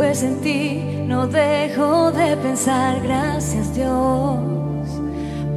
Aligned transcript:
pues 0.00 0.22
en 0.22 0.40
ti 0.40 0.82
no 1.06 1.26
dejo 1.26 2.10
de 2.10 2.34
pensar. 2.38 3.02
Gracias 3.02 3.74
Dios 3.74 4.38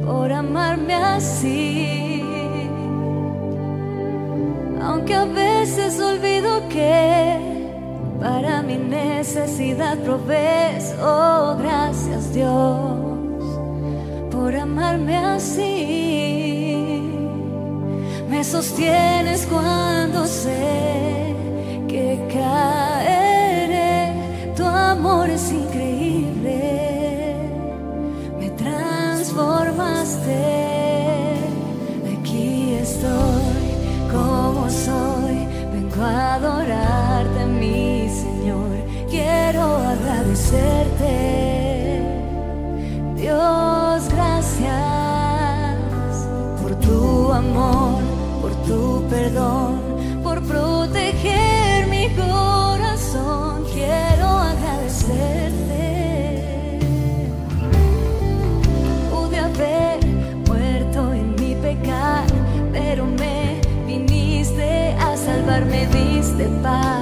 por 0.04 0.30
amarme 0.30 0.92
así. 0.92 2.22
Aunque 4.82 5.14
a 5.14 5.24
veces 5.24 5.98
olvido 5.98 6.68
que 6.68 7.38
para 8.20 8.60
mi 8.60 8.76
necesidad 8.76 9.96
provees, 10.00 10.94
oh 11.02 11.56
gracias 11.58 12.34
Dios 12.34 12.98
por 14.30 14.54
amarme 14.54 15.16
así. 15.16 17.00
Me 18.28 18.44
sostienes 18.44 19.46
cuando 19.46 20.26
sé 20.26 21.34
que 21.88 22.28
caeré. 22.30 22.93
Amor 25.04 25.28
es 25.28 25.52
increíble. 25.52 26.56
Me 28.40 28.48
transformaste. 28.48 30.32
Aquí 32.16 32.72
estoy 32.80 33.52
como 34.10 34.70
soy. 34.70 35.46
Vengo 35.74 36.02
a 36.02 36.36
adorarte, 36.36 37.44
mi 37.44 38.08
Señor. 38.08 38.70
Quiero 39.10 39.76
agradecerte. 39.76 41.14
Dios, 43.16 44.08
gracias 44.08 45.76
por 46.62 46.74
tu 46.76 47.30
amor, 47.30 48.00
por 48.40 48.52
tu 48.66 49.04
perdón, 49.10 49.73
me 66.36 66.44
diste 66.44 66.62
paz 66.62 66.93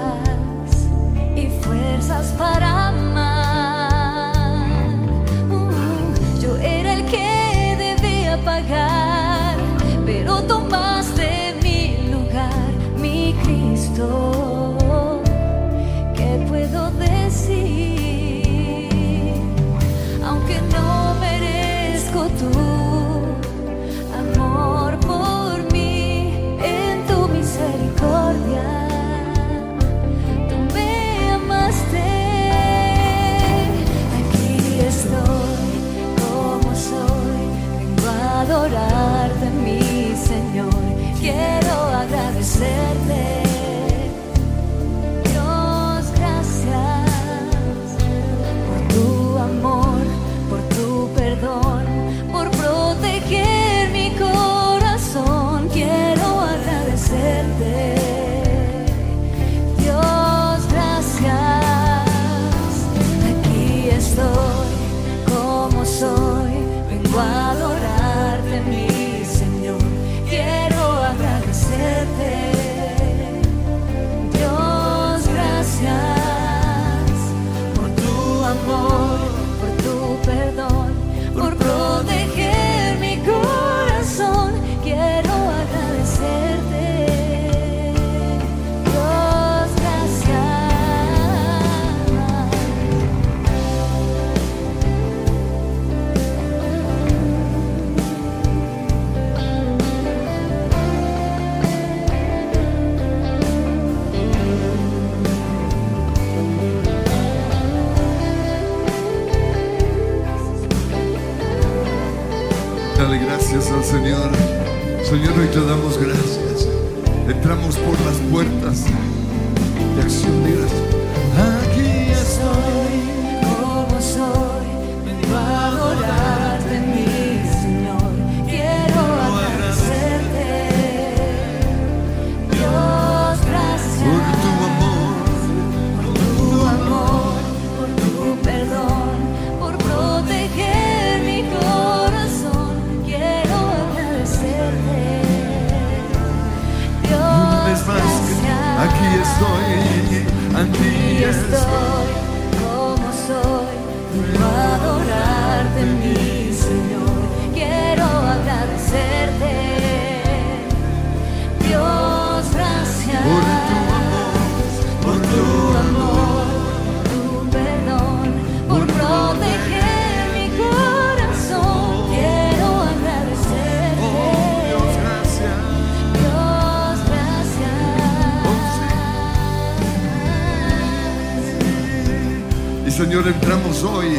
Señor, 183.02 183.26
entramos 183.26 183.82
hoy 183.82 184.18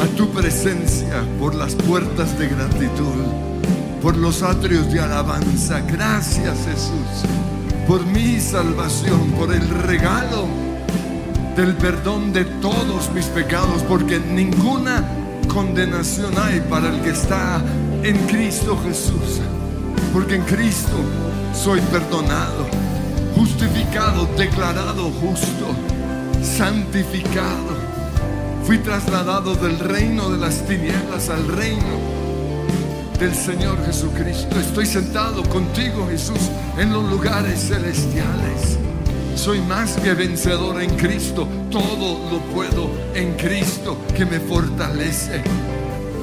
a 0.00 0.06
tu 0.16 0.30
presencia 0.30 1.22
por 1.38 1.54
las 1.54 1.74
puertas 1.74 2.38
de 2.38 2.48
gratitud, 2.48 3.22
por 4.00 4.16
los 4.16 4.42
atrios 4.42 4.90
de 4.90 4.98
alabanza. 4.98 5.82
Gracias 5.82 6.56
Jesús 6.64 7.28
por 7.86 8.02
mi 8.06 8.40
salvación, 8.40 9.30
por 9.32 9.52
el 9.52 9.68
regalo 9.68 10.46
del 11.54 11.74
perdón 11.74 12.32
de 12.32 12.46
todos 12.46 13.12
mis 13.12 13.26
pecados, 13.26 13.82
porque 13.82 14.20
ninguna 14.20 15.04
condenación 15.46 16.32
hay 16.38 16.60
para 16.70 16.88
el 16.88 17.02
que 17.02 17.10
está 17.10 17.62
en 18.02 18.16
Cristo 18.26 18.80
Jesús. 18.88 19.42
Porque 20.14 20.36
en 20.36 20.44
Cristo 20.44 20.96
soy 21.52 21.82
perdonado, 21.92 22.66
justificado, 23.34 24.26
declarado 24.38 25.10
justo, 25.20 25.75
santificado. 26.42 27.76
Fui 28.64 28.78
trasladado 28.78 29.54
del 29.54 29.78
reino 29.78 30.30
de 30.30 30.38
las 30.38 30.66
tinieblas 30.66 31.28
al 31.28 31.46
reino 31.48 32.16
del 33.18 33.34
Señor 33.34 33.84
Jesucristo. 33.86 34.58
Estoy 34.58 34.86
sentado 34.86 35.42
contigo, 35.44 36.06
Jesús, 36.10 36.50
en 36.78 36.92
los 36.92 37.08
lugares 37.10 37.68
celestiales. 37.68 38.78
soy 39.34 39.60
más 39.60 39.92
que 39.98 40.14
vencedor 40.14 40.82
en 40.82 40.96
Cristo. 40.96 41.46
Todo 41.70 42.30
lo 42.30 42.38
puedo 42.52 42.90
en 43.14 43.34
Cristo 43.34 43.98
que 44.16 44.24
me 44.24 44.40
fortalece. 44.40 45.42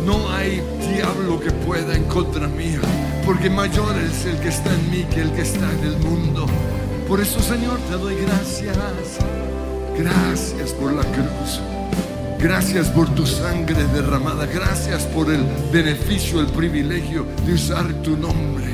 No 0.06 0.30
hay 0.32 0.62
diablo 0.94 1.40
que 1.40 1.52
pueda 1.52 1.96
en 1.96 2.04
contra 2.06 2.48
mía, 2.48 2.82
porque 3.26 3.50
mayor 3.50 3.96
es 3.98 4.26
el 4.26 4.38
que 4.40 4.50
está 4.50 4.74
en 4.74 4.92
mí 4.92 5.06
que 5.06 5.22
el 5.22 5.32
que 5.32 5.44
está 5.44 5.72
en 5.72 5.84
el 5.86 5.98
mundo. 6.00 6.46
Por 7.08 7.22
eso, 7.22 7.40
Señor, 7.40 7.80
te 7.90 7.94
doy 7.94 8.16
gracias. 8.16 8.76
Gracias 9.98 10.72
por 10.74 10.94
la 10.94 11.04
cruz. 11.04 11.62
Gracias 12.40 12.90
por 12.90 13.08
tu 13.16 13.26
sangre 13.26 13.84
derramada. 13.94 14.46
Gracias 14.46 15.04
por 15.04 15.32
el 15.32 15.44
beneficio, 15.72 16.42
el 16.42 16.48
privilegio 16.48 17.26
de 17.46 17.54
usar 17.54 17.88
tu 18.04 18.18
nombre. 18.18 18.74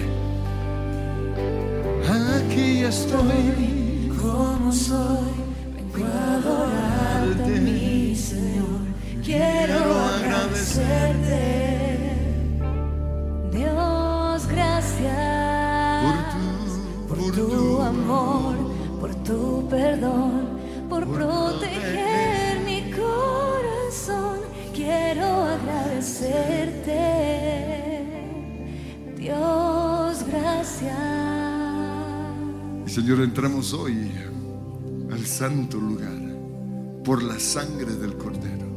Aquí 2.10 2.84
estoy 2.84 4.12
como 4.20 4.72
soy, 4.72 5.34
vengo 5.76 6.08
a 6.08 6.36
adorarte, 6.36 7.62
mi 7.62 8.16
Señor. 8.16 8.80
Quiero 9.24 9.80
agradecerte, 10.16 11.38
Dios, 13.52 14.48
gracias 14.48 15.56
por 17.08 17.16
tu, 17.22 17.22
por 17.22 17.36
tu 17.36 17.82
amor, 17.82 18.56
por 19.00 19.14
tu 19.24 19.68
perdón, 19.70 20.49
proteger 21.14 22.60
mi 22.66 22.92
corazón. 22.92 24.40
Quiero 24.74 25.26
agradecerte, 25.26 26.96
Dios, 29.18 30.26
gracias. 30.28 30.96
Señor, 32.86 33.22
entramos 33.22 33.74
hoy 33.74 34.12
al 35.12 35.26
santo 35.26 35.78
lugar 35.78 36.18
por 37.04 37.24
la 37.24 37.40
sangre 37.40 37.96
del 37.96 38.16
Cordero. 38.18 38.68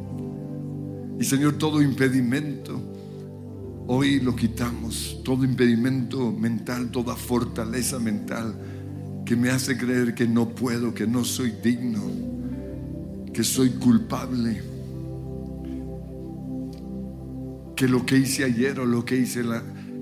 Y 1.18 1.24
Señor, 1.24 1.54
todo 1.54 1.80
impedimento, 1.80 2.80
hoy 3.86 4.20
lo 4.20 4.34
quitamos, 4.34 5.20
todo 5.24 5.44
impedimento 5.44 6.32
mental, 6.32 6.90
toda 6.90 7.14
fortaleza 7.14 7.98
mental 7.98 8.54
que 9.24 9.36
me 9.36 9.50
hace 9.50 9.76
creer 9.76 10.14
que 10.14 10.26
no 10.26 10.48
puedo, 10.48 10.94
que 10.94 11.06
no 11.06 11.24
soy 11.24 11.52
digno, 11.62 12.02
que 13.32 13.44
soy 13.44 13.70
culpable, 13.70 14.62
que 17.76 17.88
lo 17.88 18.04
que 18.04 18.18
hice 18.18 18.44
ayer 18.44 18.78
o 18.80 18.86
lo 18.86 19.04
que 19.04 19.16
hice 19.16 19.42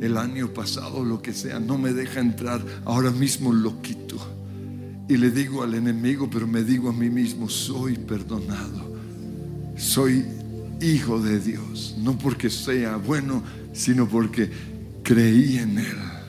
el 0.00 0.16
año 0.16 0.48
pasado, 0.48 1.04
lo 1.04 1.22
que 1.22 1.32
sea, 1.32 1.60
no 1.60 1.78
me 1.78 1.92
deja 1.92 2.20
entrar, 2.20 2.64
ahora 2.84 3.10
mismo 3.10 3.52
lo 3.52 3.80
quito. 3.82 4.16
Y 5.08 5.16
le 5.16 5.30
digo 5.30 5.62
al 5.62 5.74
enemigo, 5.74 6.28
pero 6.30 6.46
me 6.46 6.62
digo 6.62 6.90
a 6.90 6.92
mí 6.92 7.10
mismo, 7.10 7.48
soy 7.48 7.96
perdonado, 7.96 8.96
soy 9.76 10.24
hijo 10.80 11.20
de 11.20 11.40
Dios, 11.40 11.96
no 11.98 12.16
porque 12.16 12.48
sea 12.48 12.96
bueno, 12.96 13.42
sino 13.72 14.08
porque 14.08 14.50
creí 15.02 15.58
en 15.58 15.78
Él. 15.78 16.19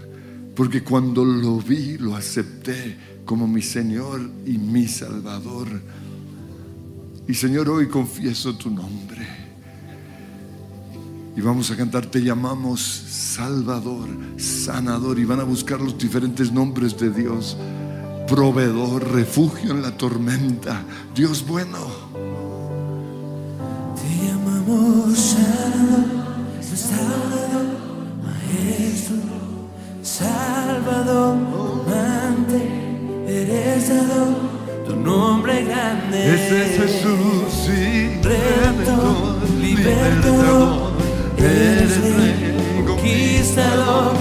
Porque 0.62 0.84
cuando 0.84 1.26
lo 1.26 1.58
vi, 1.58 1.98
lo 1.98 2.16
acepté 2.16 2.96
como 3.26 3.48
mi 3.48 3.64
Señor 3.64 4.22
y 4.46 4.60
mi 4.60 4.88
Salvador. 4.88 5.68
Y 7.28 7.34
Señor, 7.34 7.68
hoy 7.68 7.88
confieso 7.88 8.56
tu 8.56 8.70
nombre. 8.70 9.26
Y 11.36 11.42
vamos 11.42 11.72
a 11.72 11.76
cantar, 11.76 12.06
te 12.06 12.22
llamamos 12.22 12.80
Salvador, 12.80 14.08
Sanador. 14.38 15.18
Y 15.18 15.26
van 15.26 15.40
a 15.40 15.46
buscar 15.46 15.82
los 15.82 15.98
diferentes 15.98 16.52
nombres 16.52 16.96
de 16.96 17.10
Dios. 17.10 17.58
Proveedor, 18.28 19.14
refugio 19.14 19.72
en 19.72 19.82
la 19.82 19.98
tormenta. 19.98 20.86
Dios 21.16 21.44
bueno. 21.44 21.80
Te 23.96 24.28
llamamos 24.28 25.18
Salvador, 25.18 26.06
restaurador, 26.60 27.66
maestro, 28.22 29.41
salvador, 30.22 31.36
amante, 31.88 32.60
eres 33.28 33.90
dador, 33.90 34.36
tu 34.86 34.96
nombre 34.96 35.64
grande. 35.64 36.36
Ese 36.36 36.56
es 36.66 36.72
Jesús, 36.82 37.44
sí, 37.66 38.20
Redentor, 38.22 39.38
libertador, 39.60 40.92
eres 41.38 41.94
rey, 42.16 42.84
conquistador, 42.86 44.14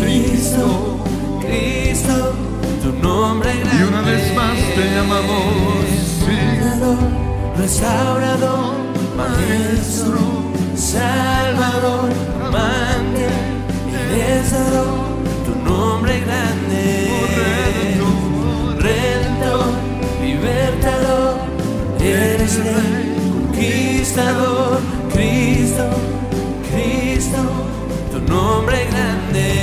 Cristo, 0.00 0.98
Cristo, 1.40 2.16
tu 2.82 2.90
nombre 3.06 3.50
grande. 3.60 3.76
Y 3.78 3.82
una 3.88 4.02
vez 4.02 4.34
más 4.34 4.58
te 4.76 4.84
llamamos, 4.94 5.44
sí, 6.20 6.36
Salvador, 6.60 6.98
restaurador, 7.58 8.74
maestro, 9.16 10.18
salvador, 10.74 12.10
amante, 12.44 13.26
eres 14.10 14.50
dador, 14.50 14.93
grande. 16.02 17.08
Redentor, 18.78 19.66
libertador, 20.20 21.38
eres 22.00 22.56
rey, 22.58 23.14
conquistador, 23.32 24.80
Cristo, 25.12 25.84
Cristo, 26.70 27.38
tu 28.10 28.20
nombre 28.20 28.86
grande. 28.86 29.53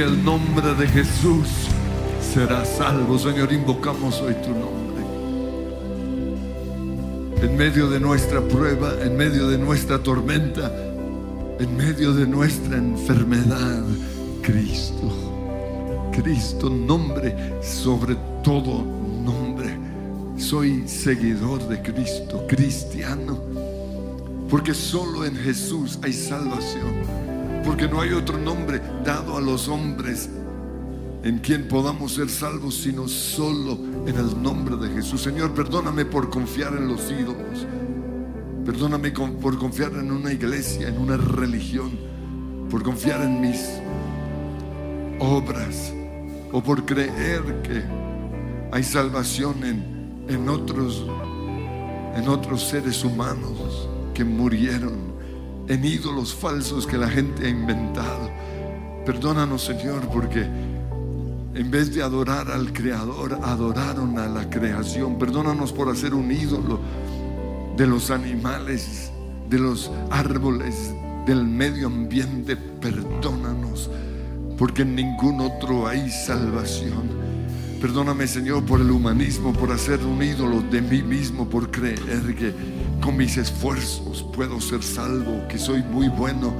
Que 0.00 0.06
el 0.06 0.24
nombre 0.24 0.74
de 0.76 0.88
Jesús 0.88 1.46
será 2.32 2.64
salvo. 2.64 3.18
Señor, 3.18 3.52
invocamos 3.52 4.18
hoy 4.22 4.32
tu 4.32 4.48
nombre. 4.48 5.04
En 7.42 7.54
medio 7.54 7.90
de 7.90 8.00
nuestra 8.00 8.40
prueba, 8.40 8.94
en 9.02 9.14
medio 9.14 9.46
de 9.48 9.58
nuestra 9.58 9.98
tormenta, 9.98 10.72
en 11.58 11.76
medio 11.76 12.14
de 12.14 12.26
nuestra 12.26 12.78
enfermedad, 12.78 13.82
Cristo. 14.40 16.10
Cristo, 16.12 16.70
nombre 16.70 17.60
sobre 17.62 18.16
todo 18.42 18.82
nombre. 19.22 19.76
Soy 20.38 20.88
seguidor 20.88 21.68
de 21.68 21.82
Cristo, 21.82 22.46
cristiano. 22.48 23.38
Porque 24.48 24.72
solo 24.72 25.26
en 25.26 25.36
Jesús 25.36 25.98
hay 26.02 26.14
salvación. 26.14 27.29
Porque 27.64 27.88
no 27.88 28.00
hay 28.00 28.12
otro 28.12 28.38
nombre 28.38 28.80
dado 29.04 29.36
a 29.36 29.40
los 29.40 29.68
hombres 29.68 30.28
en 31.22 31.38
quien 31.38 31.68
podamos 31.68 32.14
ser 32.14 32.30
salvos, 32.30 32.76
sino 32.76 33.06
solo 33.06 33.78
en 34.06 34.16
el 34.16 34.42
nombre 34.42 34.76
de 34.76 34.94
Jesús. 34.94 35.20
Señor, 35.20 35.52
perdóname 35.52 36.04
por 36.04 36.30
confiar 36.30 36.74
en 36.74 36.88
los 36.88 37.10
ídolos. 37.10 37.66
Perdóname 38.64 39.10
por 39.10 39.58
confiar 39.58 39.92
en 39.92 40.10
una 40.10 40.32
iglesia, 40.32 40.88
en 40.88 40.98
una 40.98 41.16
religión. 41.16 41.90
Por 42.70 42.82
confiar 42.82 43.22
en 43.22 43.40
mis 43.40 43.60
obras. 45.18 45.92
O 46.52 46.62
por 46.62 46.84
creer 46.86 47.62
que 47.62 47.82
hay 48.72 48.82
salvación 48.82 49.62
en, 49.64 50.24
en 50.28 50.48
otros, 50.48 51.04
en 52.16 52.28
otros 52.28 52.62
seres 52.68 53.04
humanos 53.04 53.88
que 54.14 54.24
murieron 54.24 55.09
en 55.68 55.84
ídolos 55.84 56.34
falsos 56.34 56.86
que 56.86 56.98
la 56.98 57.08
gente 57.08 57.46
ha 57.46 57.48
inventado. 57.48 58.30
Perdónanos, 59.04 59.64
Señor, 59.64 60.08
porque 60.12 60.46
en 61.54 61.70
vez 61.70 61.94
de 61.94 62.02
adorar 62.02 62.50
al 62.50 62.72
Creador, 62.72 63.38
adoraron 63.42 64.18
a 64.18 64.26
la 64.26 64.48
creación. 64.48 65.18
Perdónanos 65.18 65.72
por 65.72 65.88
hacer 65.88 66.14
un 66.14 66.30
ídolo 66.30 66.80
de 67.76 67.86
los 67.86 68.10
animales, 68.10 69.10
de 69.48 69.58
los 69.58 69.90
árboles, 70.10 70.94
del 71.26 71.44
medio 71.44 71.88
ambiente. 71.88 72.56
Perdónanos, 72.56 73.90
porque 74.56 74.82
en 74.82 74.94
ningún 74.94 75.40
otro 75.40 75.86
hay 75.86 76.10
salvación. 76.10 77.19
Perdóname, 77.80 78.26
Señor, 78.26 78.62
por 78.66 78.82
el 78.82 78.90
humanismo, 78.90 79.54
por 79.54 79.72
hacer 79.72 80.00
un 80.04 80.22
ídolo 80.22 80.60
de 80.60 80.82
mí 80.82 81.02
mismo, 81.02 81.48
por 81.48 81.70
creer 81.70 82.36
que 82.36 82.52
con 83.00 83.16
mis 83.16 83.38
esfuerzos 83.38 84.22
puedo 84.34 84.60
ser 84.60 84.82
salvo, 84.82 85.48
que 85.48 85.56
soy 85.56 85.82
muy 85.82 86.08
bueno. 86.08 86.52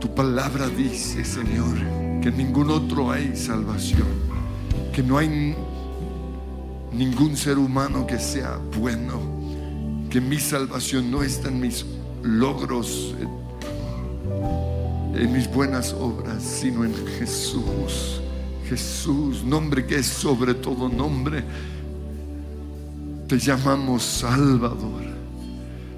Tu 0.00 0.14
palabra 0.14 0.68
dice, 0.68 1.22
Señor, 1.22 1.76
que 2.22 2.28
en 2.28 2.38
ningún 2.38 2.70
otro 2.70 3.10
hay 3.10 3.36
salvación, 3.36 4.08
que 4.90 5.02
no 5.02 5.18
hay 5.18 5.54
ningún 6.92 7.36
ser 7.36 7.58
humano 7.58 8.06
que 8.06 8.18
sea 8.18 8.58
bueno, 8.78 9.20
que 10.08 10.18
mi 10.18 10.38
salvación 10.38 11.10
no 11.10 11.22
está 11.22 11.48
en 11.48 11.60
mis 11.60 11.84
logros, 12.22 13.14
en, 15.14 15.30
mis 15.30 15.46
buenas 15.52 15.92
obras, 15.92 16.42
sino 16.42 16.86
en 16.86 16.94
Jesús. 17.18 18.22
Jesús, 18.70 19.42
nombre 19.42 19.84
que 19.84 19.96
es 19.96 20.06
sobre 20.06 20.54
todo 20.54 20.88
nombre. 20.88 21.42
Te 23.26 23.36
llamamos 23.36 24.04
Salvador, 24.04 25.02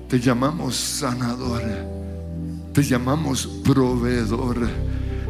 te 0.08 0.18
llamamos 0.18 0.74
sanador, 0.74 1.62
te 2.72 2.82
llamamos 2.82 3.46
proveedor, 3.62 4.70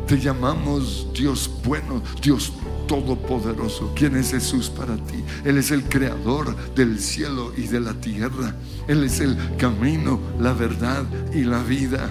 te 0.07 0.21
llamamos 0.21 1.09
Dios 1.13 1.51
bueno, 1.65 2.01
Dios 2.23 2.53
todopoderoso. 2.87 3.93
¿Quién 3.97 4.17
es 4.17 4.31
Jesús 4.31 4.71
para 4.71 4.95
ti? 4.95 5.25
Él 5.45 5.59
es 5.59 5.73
el 5.73 5.83
creador 5.83 6.55
del 6.77 7.01
cielo 7.01 7.53
y 7.57 7.63
de 7.63 7.81
la 7.81 7.95
tierra. 7.95 8.55
Él 8.87 9.03
es 9.03 9.19
el 9.19 9.37
camino, 9.57 10.21
la 10.39 10.53
verdad 10.53 11.05
y 11.35 11.43
la 11.43 11.61
vida. 11.65 12.09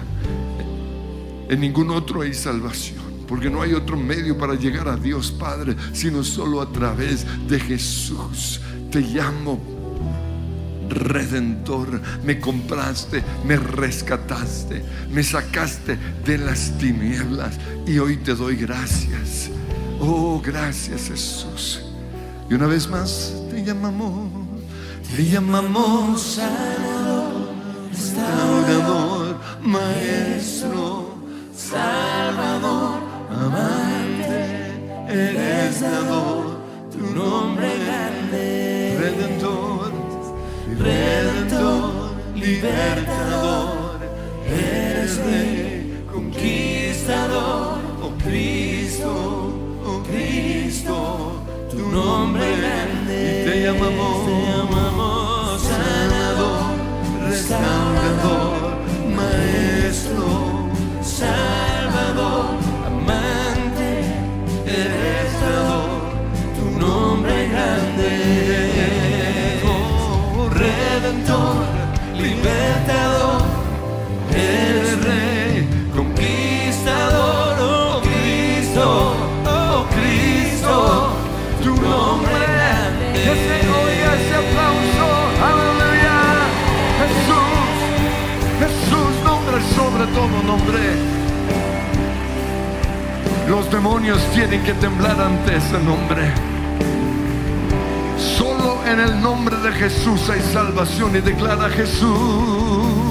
En 1.48 1.60
ningún 1.60 1.90
otro 1.90 2.20
hay 2.20 2.34
salvación, 2.34 3.01
porque 3.32 3.48
no 3.48 3.62
hay 3.62 3.72
otro 3.72 3.96
medio 3.96 4.36
para 4.36 4.54
llegar 4.56 4.86
a 4.88 4.94
Dios 4.94 5.32
Padre, 5.32 5.74
sino 5.94 6.22
solo 6.22 6.60
a 6.60 6.70
través 6.70 7.24
de 7.48 7.58
Jesús. 7.58 8.60
Te 8.90 9.00
llamo 9.00 9.58
redentor, 10.90 11.98
me 12.22 12.38
compraste, 12.38 13.24
me 13.46 13.56
rescataste, 13.56 14.84
me 15.10 15.22
sacaste 15.22 15.96
de 16.26 16.36
las 16.36 16.76
tinieblas 16.76 17.58
y 17.86 17.98
hoy 17.98 18.18
te 18.18 18.34
doy 18.34 18.54
gracias. 18.54 19.48
Oh, 19.98 20.38
gracias 20.44 21.08
Jesús. 21.08 21.80
Y 22.50 22.52
una 22.52 22.66
vez 22.66 22.86
más 22.86 23.32
te 23.50 23.64
llamamos, 23.64 24.30
te 25.16 25.24
llamamos 25.24 26.20
Salvador, 26.20 27.48
restaurador, 27.90 29.40
maestro, 29.62 30.91
libertador, 42.62 43.61
Los 93.52 93.70
demonios 93.70 94.18
tienen 94.32 94.64
que 94.64 94.72
temblar 94.72 95.20
ante 95.20 95.54
ese 95.54 95.78
nombre. 95.84 96.32
Solo 98.16 98.78
en 98.86 98.98
el 98.98 99.20
nombre 99.20 99.54
de 99.58 99.72
Jesús 99.72 100.30
hay 100.30 100.40
salvación 100.40 101.14
y 101.16 101.20
declara 101.20 101.68
Jesús 101.68 103.01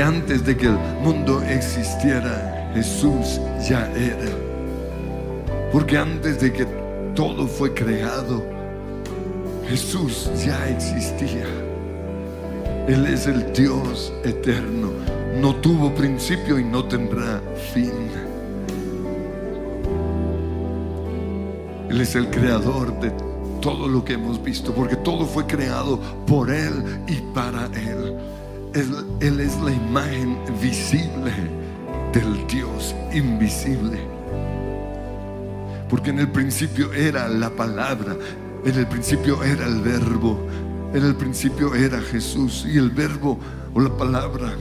Antes 0.00 0.44
de 0.44 0.56
que 0.56 0.66
el 0.66 0.78
mundo 1.02 1.42
existiera, 1.42 2.70
Jesús 2.72 3.40
ya 3.68 3.90
era. 3.96 4.30
Porque 5.72 5.98
antes 5.98 6.40
de 6.40 6.52
que 6.52 6.66
todo 7.16 7.46
fue 7.48 7.74
creado, 7.74 8.44
Jesús 9.68 10.30
ya 10.44 10.68
existía. 10.68 11.46
Él 12.86 13.06
es 13.06 13.26
el 13.26 13.52
Dios 13.52 14.12
eterno. 14.24 14.90
No 15.40 15.56
tuvo 15.56 15.92
principio 15.94 16.58
y 16.58 16.64
no 16.64 16.84
tendrá 16.84 17.42
fin. 17.74 17.92
Él 21.90 22.00
es 22.00 22.14
el 22.14 22.30
creador 22.30 22.98
de 23.00 23.12
todo 23.60 23.88
lo 23.88 24.04
que 24.04 24.12
hemos 24.12 24.40
visto, 24.42 24.72
porque 24.72 24.96
todo 24.96 25.26
fue 25.26 25.44
creado 25.46 25.98
por 26.24 26.50
Él 26.50 27.02
y 27.08 27.16
para 27.34 27.66
Él. 27.66 28.16
Él, 28.74 29.40
es 29.40 29.60
la 29.60 29.72
imagen 29.72 30.38
visible 30.60 31.32
del 32.12 32.46
Dios 32.46 32.94
invisible. 33.12 33.98
Porque 35.88 36.10
en 36.10 36.18
el 36.18 36.30
principio 36.30 36.92
era 36.92 37.28
la 37.28 37.50
palabra, 37.50 38.16
en 38.64 38.74
el 38.74 38.86
principio 38.86 39.42
era 39.42 39.66
el 39.66 39.80
verbo, 39.80 40.38
en 40.92 41.04
el 41.04 41.14
principio 41.14 41.74
era 41.74 42.00
Jesús 42.00 42.66
y 42.68 42.76
el 42.76 42.90
verbo 42.90 43.38
o 43.74 43.80
la 43.80 43.96
palabra 43.96 44.52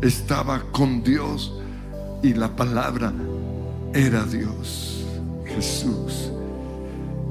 estaba 0.00 0.62
con 0.72 1.02
Dios 1.02 1.54
y 2.22 2.34
la 2.34 2.54
palabra 2.54 3.12
era 3.92 4.24
Dios, 4.24 5.04
Jesús. 5.46 6.30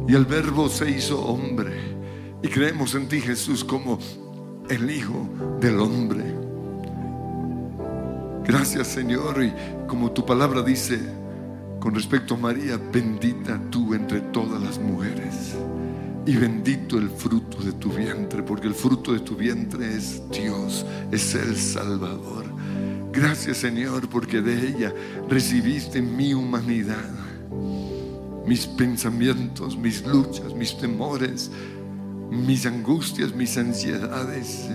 Y 0.08 0.16
el 0.16 0.26
verbo 0.26 0.70
se 0.70 0.90
hizo 0.90 1.22
hombre 1.26 1.94
y 2.42 2.48
creemos 2.48 2.94
en 2.96 3.08
ti 3.08 3.22
Jesús 3.22 3.64
como 3.64 4.00
el 4.70 4.90
Hijo 4.90 5.28
del 5.60 5.80
hombre. 5.80 6.24
Gracias 8.46 8.88
Señor 8.88 9.44
y 9.44 9.54
como 9.88 10.12
tu 10.12 10.26
palabra 10.26 10.62
dice 10.62 11.00
con 11.80 11.96
respecto 11.96 12.36
a 12.36 12.38
María, 12.38 12.78
bendita 12.78 13.60
tú 13.70 13.94
entre 13.94 14.22
todas 14.22 14.62
las 14.62 14.80
mujeres 14.80 15.54
y 16.26 16.36
bendito 16.38 16.98
el 16.98 17.10
fruto 17.10 17.62
de 17.62 17.74
tu 17.74 17.92
vientre, 17.92 18.42
porque 18.42 18.68
el 18.68 18.74
fruto 18.74 19.12
de 19.12 19.20
tu 19.20 19.36
vientre 19.36 19.94
es 19.94 20.22
Dios, 20.30 20.86
es 21.12 21.36
el 21.36 21.58
Salvador. 21.58 22.46
Gracias 23.12 23.58
Señor, 23.58 24.08
porque 24.08 24.42
de 24.42 24.70
ella 24.70 24.94
recibiste 25.28 26.02
mi 26.02 26.34
humanidad, 26.34 27.12
mis 28.46 28.66
pensamientos, 28.66 29.78
mis 29.78 30.06
luchas, 30.06 30.54
mis 30.56 30.78
temores, 30.78 31.52
mis 32.34 32.66
angustias, 32.66 33.34
mis 33.34 33.58
ansiedades, 33.58 34.70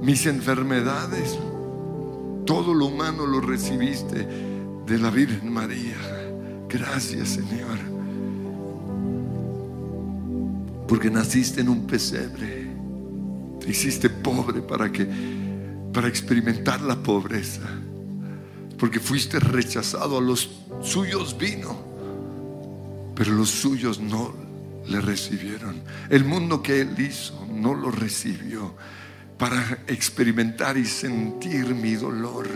mis 0.00 0.26
enfermedades. 0.26 1.38
Todo 2.46 2.72
lo 2.72 2.86
humano 2.86 3.26
lo 3.26 3.40
recibiste 3.40 4.26
de 4.86 4.98
la 4.98 5.10
Virgen 5.10 5.52
María. 5.52 5.96
Gracias 6.68 7.30
Señor. 7.30 7.78
Porque 10.86 11.10
naciste 11.10 11.62
en 11.62 11.68
un 11.68 11.86
pesebre. 11.86 12.68
Te 13.60 13.70
hiciste 13.70 14.10
pobre 14.10 14.60
para 14.60 14.92
que 14.92 15.08
para 15.92 16.08
experimentar 16.08 16.80
la 16.82 16.96
pobreza. 16.96 17.62
Porque 18.78 19.00
fuiste 19.00 19.38
rechazado 19.40 20.18
a 20.18 20.20
los 20.20 20.50
suyos 20.82 21.38
vino, 21.38 21.78
pero 23.14 23.32
los 23.32 23.48
suyos 23.48 24.00
no 24.00 24.43
le 24.86 25.00
recibieron. 25.00 25.82
El 26.10 26.24
mundo 26.24 26.62
que 26.62 26.80
él 26.80 26.94
hizo 26.98 27.46
no 27.50 27.74
lo 27.74 27.90
recibió 27.90 28.74
para 29.38 29.84
experimentar 29.86 30.76
y 30.76 30.84
sentir 30.84 31.74
mi 31.74 31.94
dolor, 31.94 32.48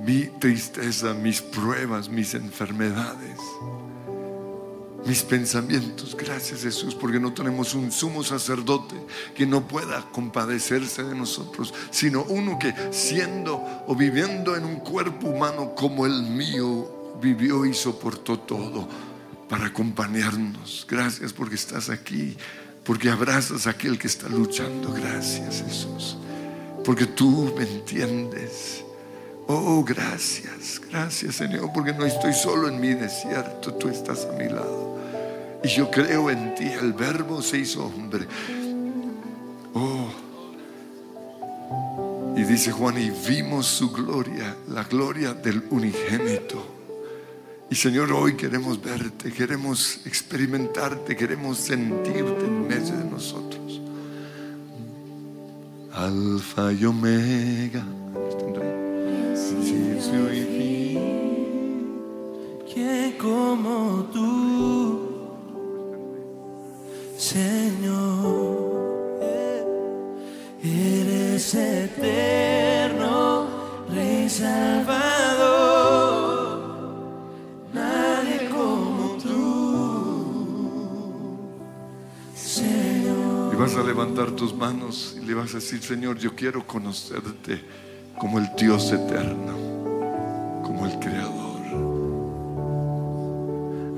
mi 0.00 0.24
tristeza, 0.38 1.14
mis 1.14 1.40
pruebas, 1.40 2.08
mis 2.08 2.34
enfermedades 2.34 3.38
mis 5.06 5.22
pensamientos. 5.22 6.16
Gracias 6.16 6.62
Jesús, 6.62 6.94
porque 6.94 7.18
no 7.18 7.32
tenemos 7.32 7.74
un 7.74 7.90
sumo 7.90 8.22
sacerdote 8.22 8.94
que 9.34 9.46
no 9.46 9.66
pueda 9.66 10.04
compadecerse 10.12 11.02
de 11.02 11.14
nosotros, 11.14 11.74
sino 11.90 12.24
uno 12.24 12.58
que 12.58 12.74
siendo 12.90 13.62
o 13.86 13.94
viviendo 13.96 14.56
en 14.56 14.64
un 14.64 14.76
cuerpo 14.76 15.28
humano 15.28 15.74
como 15.74 16.06
el 16.06 16.22
mío, 16.22 17.16
vivió 17.20 17.64
y 17.66 17.74
soportó 17.74 18.38
todo 18.38 19.11
para 19.52 19.66
acompañarnos. 19.66 20.86
Gracias 20.88 21.34
porque 21.34 21.56
estás 21.56 21.90
aquí, 21.90 22.38
porque 22.86 23.10
abrazas 23.10 23.66
a 23.66 23.70
aquel 23.72 23.98
que 23.98 24.06
está 24.06 24.26
luchando. 24.26 24.94
Gracias 24.94 25.62
Jesús, 25.62 26.16
porque 26.82 27.04
tú 27.04 27.52
me 27.54 27.64
entiendes. 27.64 28.82
Oh, 29.46 29.84
gracias, 29.84 30.80
gracias 30.90 31.34
Señor, 31.34 31.70
porque 31.74 31.92
no 31.92 32.06
estoy 32.06 32.32
solo 32.32 32.66
en 32.66 32.80
mi 32.80 32.94
desierto, 32.94 33.74
tú 33.74 33.90
estás 33.90 34.24
a 34.24 34.32
mi 34.38 34.48
lado. 34.48 34.98
Y 35.62 35.68
yo 35.68 35.90
creo 35.90 36.30
en 36.30 36.54
ti, 36.54 36.68
el 36.68 36.94
verbo 36.94 37.42
se 37.42 37.58
hizo 37.58 37.84
hombre. 37.84 38.26
Oh. 39.74 40.08
Y 42.38 42.42
dice 42.44 42.72
Juan, 42.72 42.96
y 42.96 43.10
vimos 43.28 43.66
su 43.66 43.92
gloria, 43.92 44.56
la 44.68 44.84
gloria 44.84 45.34
del 45.34 45.62
unigénito. 45.68 46.81
Y 47.72 47.74
Señor, 47.74 48.12
hoy 48.12 48.36
queremos 48.36 48.82
verte, 48.82 49.32
queremos 49.32 50.00
experimentarte, 50.04 51.16
queremos 51.16 51.56
sentirte 51.56 52.44
en 52.44 52.68
medio 52.68 52.94
de 52.98 53.04
nosotros. 53.06 53.80
Alfa 55.94 56.70
y 56.70 56.84
Omega. 56.84 57.82
Principio 59.32 60.34
y. 60.34 60.98
¿Quién 62.70 63.12
como 63.12 64.04
tú, 64.12 65.08
Señor? 67.16 68.82
Eres 70.62 71.54
eterno, 71.54 73.48
Rey 73.88 74.28
Salvador. 74.28 75.31
Vas 83.62 83.76
a 83.76 83.82
levantar 83.84 84.32
tus 84.32 84.52
manos 84.52 85.16
y 85.16 85.24
le 85.24 85.34
vas 85.34 85.52
a 85.52 85.58
decir, 85.58 85.80
Señor, 85.80 86.18
yo 86.18 86.34
quiero 86.34 86.66
conocerte 86.66 87.64
como 88.18 88.40
el 88.40 88.48
Dios 88.58 88.90
eterno, 88.90 89.52
como 90.64 90.84
el 90.84 90.98
Creador. 90.98 91.62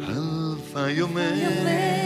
Alfa 0.06 0.92
y. 0.92 1.00
Omega, 1.00 2.03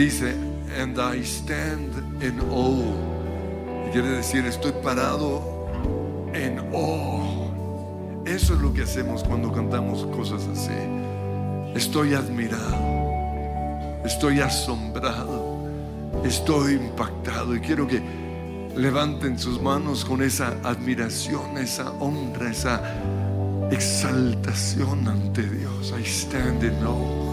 dice, 0.00 0.34
and 0.78 0.98
I 0.98 1.22
stand 1.22 2.22
in 2.22 2.40
awe. 2.50 3.90
Quiere 3.92 4.08
decir, 4.08 4.46
estoy 4.46 4.72
parado 4.82 5.42
en 6.32 6.58
awe. 6.72 7.50
Eso 8.24 8.54
es 8.54 8.60
lo 8.60 8.72
que 8.72 8.82
hacemos 8.82 9.22
cuando 9.24 9.52
cantamos 9.52 10.06
cosas 10.16 10.46
así. 10.46 10.72
Estoy 11.74 12.14
admirado, 12.14 12.78
estoy 14.02 14.40
asombrado, 14.40 15.68
estoy 16.24 16.74
impactado. 16.74 17.54
Y 17.54 17.60
quiero 17.60 17.86
que 17.86 18.00
levanten 18.74 19.38
sus 19.38 19.60
manos 19.60 20.06
con 20.06 20.22
esa 20.22 20.54
admiración, 20.62 21.58
esa 21.58 21.90
honra, 22.00 22.50
esa 22.50 22.80
exaltación 23.70 25.06
ante 25.06 25.42
Dios. 25.42 25.92
I 25.98 26.02
stand 26.04 26.64
in 26.64 26.82
awe. 26.84 27.29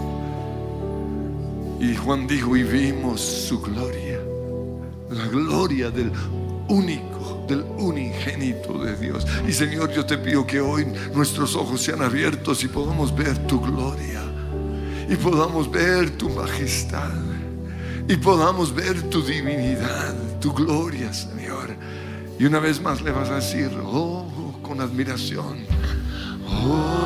Y 1.80 1.94
Juan 1.94 2.26
dijo, 2.26 2.56
y 2.56 2.64
vimos 2.64 3.20
su 3.20 3.60
gloria, 3.60 4.20
la 5.10 5.26
gloria 5.28 5.90
del 5.90 6.10
único, 6.68 7.44
del 7.48 7.62
unigénito 7.78 8.78
de 8.82 8.96
Dios. 8.96 9.26
Y 9.46 9.52
Señor, 9.52 9.92
yo 9.92 10.04
te 10.04 10.18
pido 10.18 10.46
que 10.46 10.60
hoy 10.60 10.86
nuestros 11.14 11.54
ojos 11.54 11.80
sean 11.80 12.02
abiertos 12.02 12.64
y 12.64 12.68
podamos 12.68 13.14
ver 13.14 13.38
tu 13.46 13.60
gloria, 13.60 14.22
y 15.08 15.14
podamos 15.16 15.70
ver 15.70 16.10
tu 16.18 16.28
majestad, 16.30 17.12
y 18.08 18.16
podamos 18.16 18.74
ver 18.74 19.02
tu 19.08 19.22
divinidad, 19.22 20.14
tu 20.40 20.52
gloria, 20.52 21.12
Señor. 21.12 21.76
Y 22.38 22.44
una 22.44 22.58
vez 22.58 22.80
más 22.80 23.02
le 23.02 23.12
vas 23.12 23.30
a 23.30 23.36
decir, 23.36 23.70
oh, 23.84 24.58
con 24.62 24.80
admiración, 24.80 25.66
Admira 26.48 26.97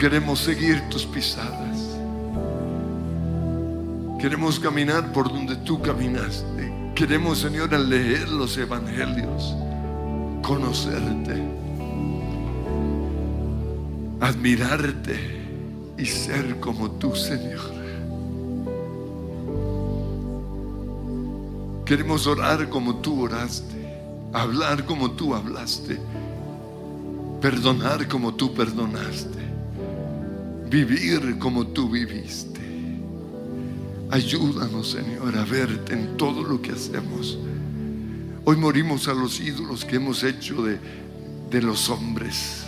queremos 0.00 0.38
seguir 0.38 0.80
tus 0.88 1.04
pisadas. 1.04 1.98
Queremos 4.18 4.58
caminar 4.58 5.12
por 5.12 5.28
donde 5.28 5.56
tú 5.56 5.78
caminaste. 5.82 6.72
Queremos, 6.94 7.40
Señor, 7.40 7.70
leer 7.78 8.26
los 8.30 8.56
evangelios, 8.56 9.54
conocerte, 10.42 11.42
admirarte 14.22 15.42
y 15.98 16.06
ser 16.06 16.58
como 16.60 16.92
tú, 16.92 17.14
Señor. 17.14 17.60
Queremos 21.84 22.26
orar 22.26 22.70
como 22.70 22.96
tú 22.96 23.24
oraste, 23.24 23.98
hablar 24.32 24.86
como 24.86 25.10
tú 25.10 25.34
hablaste, 25.34 25.98
perdonar 27.42 28.08
como 28.08 28.34
tú 28.34 28.54
perdonaste, 28.54 29.49
vivir 30.70 31.38
como 31.38 31.66
tú 31.66 31.90
viviste. 31.90 32.60
Ayúdanos, 34.10 34.92
Señor, 34.92 35.36
a 35.36 35.44
verte 35.44 35.94
en 35.94 36.16
todo 36.16 36.42
lo 36.42 36.62
que 36.62 36.72
hacemos. 36.72 37.38
Hoy 38.44 38.56
morimos 38.56 39.08
a 39.08 39.14
los 39.14 39.40
ídolos 39.40 39.84
que 39.84 39.96
hemos 39.96 40.22
hecho 40.24 40.62
de, 40.62 40.78
de 41.50 41.62
los 41.62 41.90
hombres, 41.90 42.64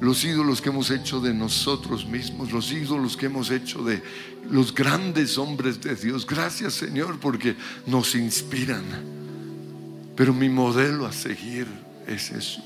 los 0.00 0.24
ídolos 0.24 0.60
que 0.60 0.70
hemos 0.70 0.90
hecho 0.90 1.20
de 1.20 1.34
nosotros 1.34 2.06
mismos, 2.06 2.52
los 2.52 2.72
ídolos 2.72 3.16
que 3.16 3.26
hemos 3.26 3.50
hecho 3.50 3.84
de 3.84 4.02
los 4.50 4.74
grandes 4.74 5.36
hombres 5.36 5.80
de 5.80 5.94
Dios. 5.94 6.26
Gracias, 6.26 6.74
Señor, 6.74 7.18
porque 7.20 7.56
nos 7.86 8.14
inspiran. 8.14 8.84
Pero 10.16 10.32
mi 10.32 10.48
modelo 10.48 11.06
a 11.06 11.12
seguir 11.12 11.66
es 12.06 12.28
Jesús. 12.28 12.64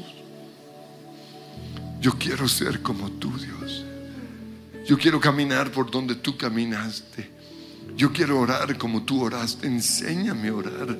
Yo 2.00 2.12
quiero 2.18 2.48
ser 2.48 2.82
como 2.82 3.10
tú, 3.10 3.32
Dios. 3.38 3.83
Yo 4.86 4.98
quiero 4.98 5.18
caminar 5.18 5.70
por 5.72 5.90
donde 5.90 6.16
tú 6.16 6.36
caminaste. 6.36 7.30
Yo 7.96 8.12
quiero 8.12 8.40
orar 8.40 8.76
como 8.76 9.02
tú 9.02 9.22
oraste. 9.22 9.66
Enséñame 9.66 10.48
a 10.48 10.54
orar. 10.54 10.96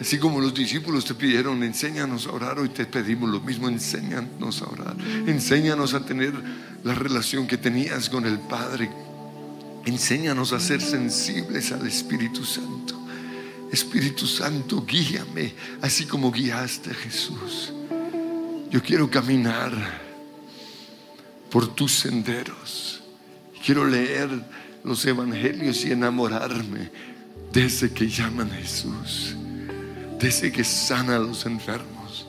Así 0.00 0.18
como 0.18 0.40
los 0.40 0.52
discípulos 0.52 1.04
te 1.04 1.14
pidieron, 1.14 1.62
enséñanos 1.62 2.26
a 2.26 2.32
orar, 2.32 2.58
hoy 2.58 2.70
te 2.70 2.86
pedimos 2.86 3.30
lo 3.30 3.40
mismo, 3.40 3.68
enséñanos 3.68 4.60
a 4.62 4.66
orar. 4.66 4.96
Enséñanos 5.26 5.94
a 5.94 6.04
tener 6.04 6.32
la 6.82 6.94
relación 6.94 7.46
que 7.46 7.56
tenías 7.56 8.10
con 8.10 8.26
el 8.26 8.40
Padre. 8.40 8.90
Enséñanos 9.86 10.52
a 10.52 10.60
ser 10.60 10.80
sensibles 10.80 11.72
al 11.72 11.86
Espíritu 11.86 12.44
Santo. 12.44 13.00
Espíritu 13.70 14.26
Santo, 14.26 14.84
guíame, 14.84 15.54
así 15.80 16.04
como 16.04 16.30
guiaste 16.30 16.90
a 16.90 16.94
Jesús. 16.94 17.72
Yo 18.70 18.82
quiero 18.82 19.08
caminar 19.08 19.72
por 21.52 21.68
tus 21.68 21.92
senderos. 21.92 23.02
Quiero 23.64 23.86
leer 23.86 24.30
los 24.82 25.04
evangelios 25.04 25.84
y 25.84 25.92
enamorarme 25.92 26.90
de 27.52 27.66
ese 27.66 27.92
que 27.92 28.08
llaman 28.08 28.50
Jesús, 28.50 29.36
de 30.18 30.28
ese 30.28 30.50
que 30.50 30.64
sana 30.64 31.16
a 31.16 31.18
los 31.18 31.44
enfermos, 31.44 32.26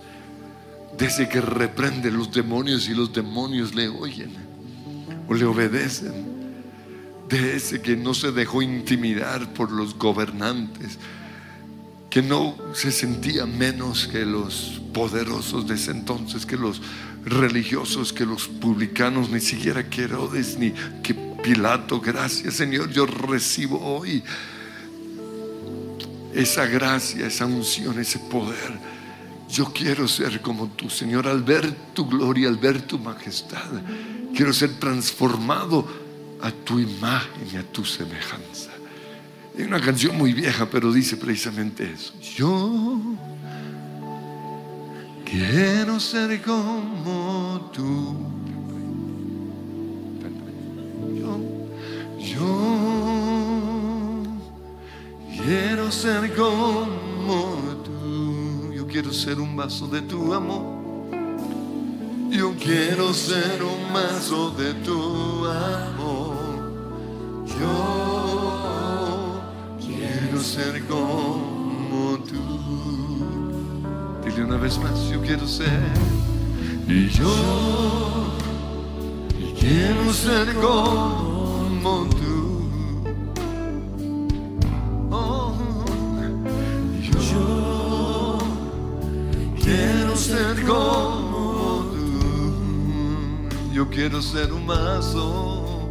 de 0.98 1.06
ese 1.06 1.30
que 1.30 1.40
reprende 1.40 2.12
los 2.12 2.34
demonios 2.34 2.90
y 2.90 2.94
los 2.94 3.14
demonios 3.14 3.74
le 3.74 3.88
oyen 3.88 4.34
o 5.30 5.34
le 5.34 5.46
obedecen, 5.46 6.34
de 7.30 7.56
ese 7.56 7.82
que 7.82 7.96
no 7.96 8.14
se 8.14 8.34
dejó 8.34 8.62
intimidar 8.62 9.54
por 9.54 9.72
los 9.72 9.98
gobernantes, 9.98 11.00
que 12.14 12.22
no 12.22 12.56
se 12.76 12.92
sentía 12.92 13.48
menos 13.48 14.08
que 14.08 14.24
los 14.24 14.80
poderosos 14.94 15.68
de 15.68 15.74
ese 15.74 15.90
entonces, 15.90 16.46
que 16.46 16.58
los 16.58 16.80
religiosos, 17.26 18.14
que 18.14 18.24
los 18.24 18.48
publicanos, 18.48 19.32
ni 19.32 19.40
siquiera 19.40 19.90
que 19.90 20.04
Herodes, 20.04 20.60
ni 20.60 20.74
que 21.02 21.16
Pilato. 21.16 22.00
Gracias 22.00 22.54
Señor, 22.54 22.92
yo 22.92 23.08
recibo 23.08 23.80
hoy 23.84 24.24
esa 26.36 26.68
gracia, 26.68 27.26
esa 27.26 27.48
unción, 27.48 28.00
ese 28.00 28.20
poder. 28.20 28.78
Yo 29.50 29.74
quiero 29.74 30.08
ser 30.08 30.40
como 30.40 30.68
tú, 30.68 30.92
Señor, 30.92 31.28
al 31.28 31.42
ver 31.42 31.74
tu 31.96 32.06
gloria, 32.06 32.48
al 32.48 32.58
ver 32.58 32.84
tu 32.84 33.00
majestad. 33.00 33.72
Quiero 34.36 34.54
ser 34.54 34.80
transformado 34.80 35.88
a 36.44 36.52
tu 36.52 36.78
imagen 36.78 37.48
y 37.52 37.58
a 37.58 37.64
tu 37.64 37.84
semejanza. 37.84 38.73
Hay 39.56 39.66
una 39.66 39.80
canción 39.80 40.18
muy 40.18 40.34
vieja, 40.34 40.68
pero 40.70 40.92
dice 40.92 41.16
precisamente 41.16 41.92
eso. 41.92 42.14
Yo 42.20 43.00
quiero 45.24 46.00
ser 46.00 46.42
como 46.42 47.70
tú. 47.72 48.16
Yo, 51.14 51.38
yo 52.18 52.64
quiero 55.44 55.92
ser 55.92 56.34
como 56.34 57.84
tú. 57.84 58.74
Yo 58.74 58.88
quiero 58.88 59.14
ser 59.14 59.40
un 59.40 59.56
vaso 59.56 59.88
de 59.88 60.02
tu 60.02 60.34
amor. 60.34 60.82
Yo 62.32 62.56
quiero 62.56 63.14
ser 63.14 63.62
un 63.62 63.94
vaso 63.94 64.50
de 64.58 64.74
tu 64.76 65.46
amor. 65.46 66.34
Yo 67.46 68.83
ser 70.44 70.86
como 70.88 72.20
tú. 72.20 72.44
Dile 74.26 74.44
una 74.44 74.58
vez 74.58 74.78
más, 74.78 75.10
yo 75.10 75.22
quiero 75.22 75.48
ser. 75.48 75.80
Y 76.86 77.08
yo 77.10 78.36
quiero 79.58 80.14
ser 80.14 80.54
como 80.56 82.08
tú. 82.10 82.70
Oh, 85.10 85.56
yo 89.64 90.16
ser 90.18 90.64
como 90.66 91.86
tú. 91.94 93.74
Yo 93.74 93.90
quiero 93.90 94.22
ser 94.22 94.52
un 94.52 94.68
vaso. 94.68 95.90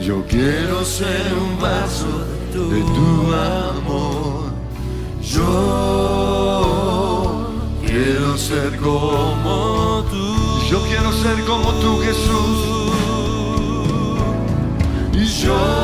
Yo 0.00 0.24
quiero 0.26 0.84
ser 0.84 1.32
un 1.34 1.60
vaso 1.60 2.31
de 2.58 2.82
tu 2.82 3.32
amor. 3.32 4.52
Yo 5.22 5.48
quiero 7.86 8.36
ser 8.36 8.76
como 8.76 10.04
tú. 10.10 10.36
Yo 10.70 10.82
quiero 10.82 11.12
ser 11.12 11.42
como 11.44 11.72
tú, 11.80 11.98
Jesús. 12.00 12.92
Y 15.14 15.24
yo 15.24 15.81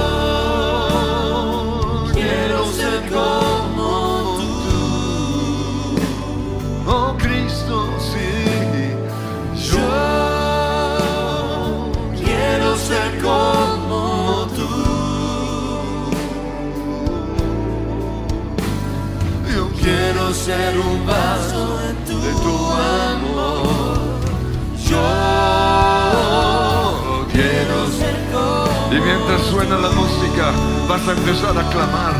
suena 29.58 29.76
la 29.76 29.90
música, 29.90 30.52
vas 30.88 31.08
a 31.08 31.12
empezar 31.12 31.58
a 31.58 31.68
clamar. 31.70 32.14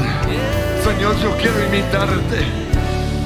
Señor, 0.82 1.16
yo 1.20 1.36
quiero 1.36 1.64
imitarte 1.68 2.45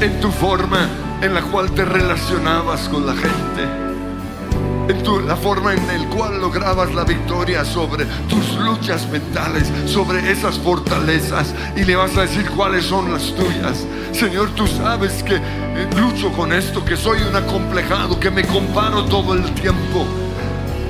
en 0.02 0.20
tu 0.20 0.30
forma 0.30 0.86
en 1.22 1.32
la 1.32 1.40
cual 1.40 1.70
te 1.70 1.82
relacionabas 1.82 2.90
con 2.90 3.06
la 3.06 3.14
gente 3.14 3.62
en 4.88 5.02
tu- 5.02 5.20
la 5.20 5.34
forma 5.36 5.72
en 5.72 5.86
la 5.86 6.06
cual 6.14 6.40
lograbas 6.42 6.92
la 6.92 7.04
victoria 7.04 7.64
sobre 7.64 8.04
tus 8.28 8.54
luchas 8.56 9.08
mentales, 9.08 9.70
sobre 9.86 10.30
esas 10.30 10.58
fortalezas 10.58 11.54
y 11.74 11.84
le 11.84 11.96
vas 11.96 12.14
a 12.18 12.22
decir 12.22 12.50
cuáles 12.50 12.84
son 12.84 13.10
las 13.10 13.32
tuyas. 13.34 13.86
Señor, 14.12 14.50
tú 14.50 14.66
sabes 14.66 15.22
que 15.22 15.40
lucho 15.98 16.30
con 16.32 16.52
esto, 16.52 16.84
que 16.84 16.98
soy 16.98 17.22
un 17.22 17.34
acomplejado, 17.34 18.20
que 18.20 18.30
me 18.30 18.44
comparo 18.44 19.04
todo 19.06 19.32
el 19.32 19.44
tiempo. 19.54 20.04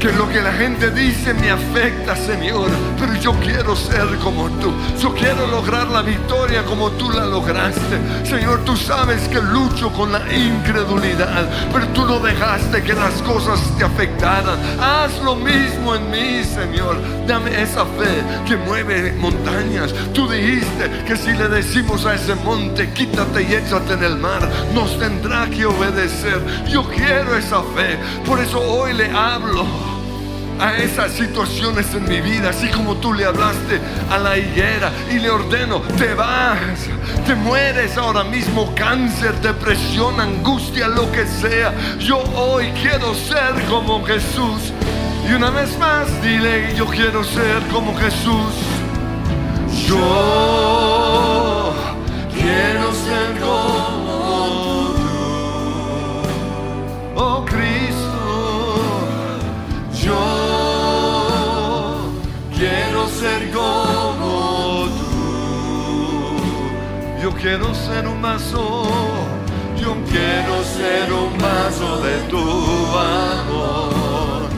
Que 0.03 0.11
lo 0.15 0.29
que 0.29 0.43
la 0.43 0.53
gente 0.55 0.91
dice 0.91 1.33
me 1.33 1.49
afecta, 1.49 2.17
Señor, 2.17 2.69
pero 2.99 3.15
yo 3.21 3.33
quiero 3.35 3.77
ser 3.77 4.05
como 4.19 4.51
tú. 4.59 4.73
Yo 5.01 5.15
quiero 5.15 5.47
lograr 5.47 5.87
la 5.87 6.03
victoria 6.03 6.65
como 6.65 6.91
tú 6.91 7.09
la 7.09 7.25
lograste. 7.25 8.01
Señor, 8.25 8.65
tú 8.65 8.77
sabes 8.77 9.29
que 9.29 9.41
lucho 9.41 9.93
con 9.93 10.11
la 10.11 10.19
incredulidad, 10.35 11.49
pero 11.73 11.87
tú 11.95 12.05
no 12.05 12.19
dejaste 12.19 12.83
que 12.83 12.95
las 12.95 13.23
cosas 13.23 13.61
te 13.79 13.85
afectaran. 13.85 14.59
Haz 14.81 15.23
lo 15.23 15.37
mismo 15.37 15.95
en 15.95 16.11
mí, 16.11 16.43
Señor. 16.43 16.97
Dame 17.29 17.63
esa 17.63 17.85
fe 17.85 18.25
que 18.45 18.57
mueve 18.57 19.13
montañas. 19.13 19.95
Tú 20.13 20.29
dijiste 20.29 21.05
que 21.07 21.17
si 21.17 21.33
le 21.33 21.47
decimos 21.47 22.07
a 22.07 22.15
ese 22.17 22.35
monte, 22.35 22.91
quítate 22.91 23.45
y 23.45 23.55
échate 23.55 23.93
en 23.93 24.03
el 24.03 24.17
mar, 24.17 24.51
nos 24.75 24.99
tendrá 24.99 25.47
que 25.47 25.65
obedecer. 25.65 26.43
Yo 26.69 26.83
quiero 26.89 27.37
esa 27.37 27.63
fe. 27.77 28.01
Por 28.27 28.41
eso 28.41 28.59
hoy 28.59 28.95
le 28.95 29.09
hablo 29.09 29.92
a 30.63 30.77
esas 30.77 31.11
situaciones 31.13 31.93
en 31.93 32.09
mi 32.09 32.21
vida, 32.21 32.51
así 32.51 32.69
como 32.69 32.95
tú 32.97 33.13
le 33.13 33.25
hablaste 33.25 33.81
a 34.11 34.19
la 34.19 34.39
higuera 34.39 34.93
y 35.11 35.19
le 35.19 35.29
ordeno, 35.29 35.81
te 35.99 36.15
vas, 36.15 36.87
te 37.27 37.35
mueres 37.35 37.97
ahora 37.97 38.23
mismo, 38.23 38.73
cáncer, 38.77 39.35
depresión, 39.41 40.21
angustia, 40.21 40.87
lo 40.87 41.11
que 41.11 41.27
sea. 41.27 41.75
Yo 41.99 42.19
hoy 42.37 42.71
quiero 42.81 43.13
ser 43.13 43.61
como 43.69 44.05
Jesús. 44.05 44.73
Y 45.29 45.33
una 45.33 45.51
vez 45.51 45.77
más, 45.79 46.07
dile, 46.23 46.73
yo 46.77 46.87
quiero 46.87 47.25
ser 47.25 47.61
como 47.73 47.97
Jesús. 47.97 48.55
Yo 49.89 51.75
quiero 52.33 52.93
ser 52.95 53.41
como 53.41 54.02
quiero 67.43 67.75
ser 67.75 68.07
un 68.07 68.23
vaso, 68.23 68.85
yo 69.77 69.97
quiero 70.09 70.63
ser 70.63 71.13
un 71.13 71.37
vaso 71.39 72.01
de 72.01 72.19
tu 72.31 72.39
amor. 72.39 74.49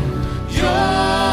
Yo 0.50 1.23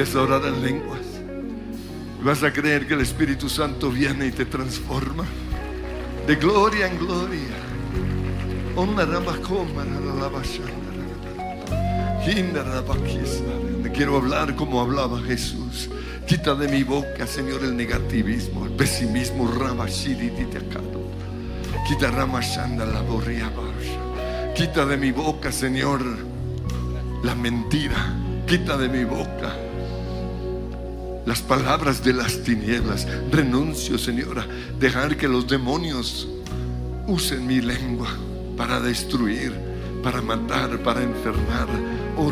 empieza 0.00 0.18
a 0.18 0.22
orar 0.22 0.46
en 0.46 0.62
lenguas. 0.62 1.00
Vas 2.24 2.42
a 2.42 2.50
creer 2.50 2.86
que 2.86 2.94
el 2.94 3.02
Espíritu 3.02 3.50
Santo 3.50 3.90
viene 3.90 4.28
y 4.28 4.30
te 4.30 4.46
transforma. 4.46 5.26
De 6.26 6.36
gloria 6.36 6.86
en 6.86 6.98
gloria. 6.98 7.54
Te 13.82 13.92
quiero 13.92 14.16
hablar 14.16 14.56
como 14.56 14.80
hablaba 14.80 15.20
Jesús. 15.20 15.90
Quita 16.26 16.54
de 16.54 16.68
mi 16.68 16.82
boca, 16.82 17.26
Señor, 17.26 17.62
el 17.62 17.76
negativismo, 17.76 18.64
el 18.64 18.72
pesimismo. 18.72 19.50
Quita 21.86 22.10
rama, 22.10 22.40
shanda, 22.40 22.86
la. 22.86 23.04
Quita 24.56 24.86
de 24.86 24.96
mi 24.96 25.12
boca, 25.12 25.52
Señor, 25.52 26.00
la 27.22 27.34
mentira. 27.34 28.14
Quita 28.46 28.78
de 28.78 28.88
mi 28.88 29.04
boca 29.04 29.69
las 31.26 31.42
palabras 31.42 32.02
de 32.04 32.12
las 32.12 32.42
tinieblas. 32.42 33.06
Renuncio, 33.30 33.98
Señora, 33.98 34.46
dejar 34.78 35.16
que 35.16 35.28
los 35.28 35.46
demonios 35.46 36.28
usen 37.06 37.46
mi 37.46 37.60
lengua 37.60 38.08
para 38.56 38.80
destruir, 38.80 39.52
para 40.02 40.20
matar, 40.22 40.78
para 40.82 41.02
enfermar. 41.02 41.68
Oh. 42.16 42.30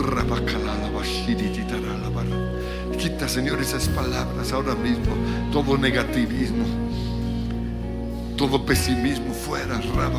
Quita, 2.99 3.29
Señor, 3.29 3.61
esas 3.61 3.89
palabras 3.89 4.53
ahora 4.53 4.75
mismo, 4.75 5.15
todo 5.53 5.79
negativismo, 5.79 6.65
todo 8.37 8.67
pesimismo 8.67 9.33
fuera. 9.33 9.81
Para 9.95 10.11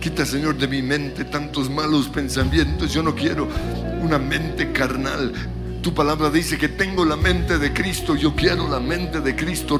Quita, 0.00 0.26
Señor, 0.26 0.56
de 0.56 0.66
mi 0.66 0.82
mente 0.82 1.24
tantos 1.24 1.70
malos 1.70 2.08
pensamientos. 2.08 2.92
Yo 2.92 3.02
no 3.02 3.14
quiero 3.14 3.48
una 4.00 4.18
mente 4.18 4.72
carnal. 4.72 5.32
Tu 5.80 5.94
palabra 5.94 6.30
dice 6.30 6.58
que 6.58 6.68
tengo 6.68 7.04
la 7.04 7.16
mente 7.16 7.58
de 7.58 7.72
Cristo. 7.72 8.16
Yo 8.16 8.34
quiero 8.34 8.68
la 8.68 8.80
mente 8.80 9.20
de 9.20 9.36
Cristo. 9.36 9.78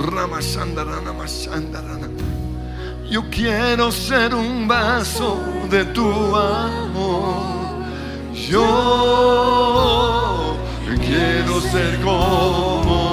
Yo 3.11 3.29
quiero 3.31 3.93
ser 3.93 4.35
un 4.35 4.69
vaso 4.69 5.41
de 5.71 5.85
tu 5.87 6.37
amor. 6.37 7.63
Yo 8.49 9.83
quiero 11.05 11.61
ser 11.61 12.01
como 12.01 13.12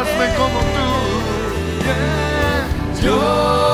hazme 0.00 0.34
como 0.36 0.60
tú. 0.60 0.86
Yo 3.02 3.69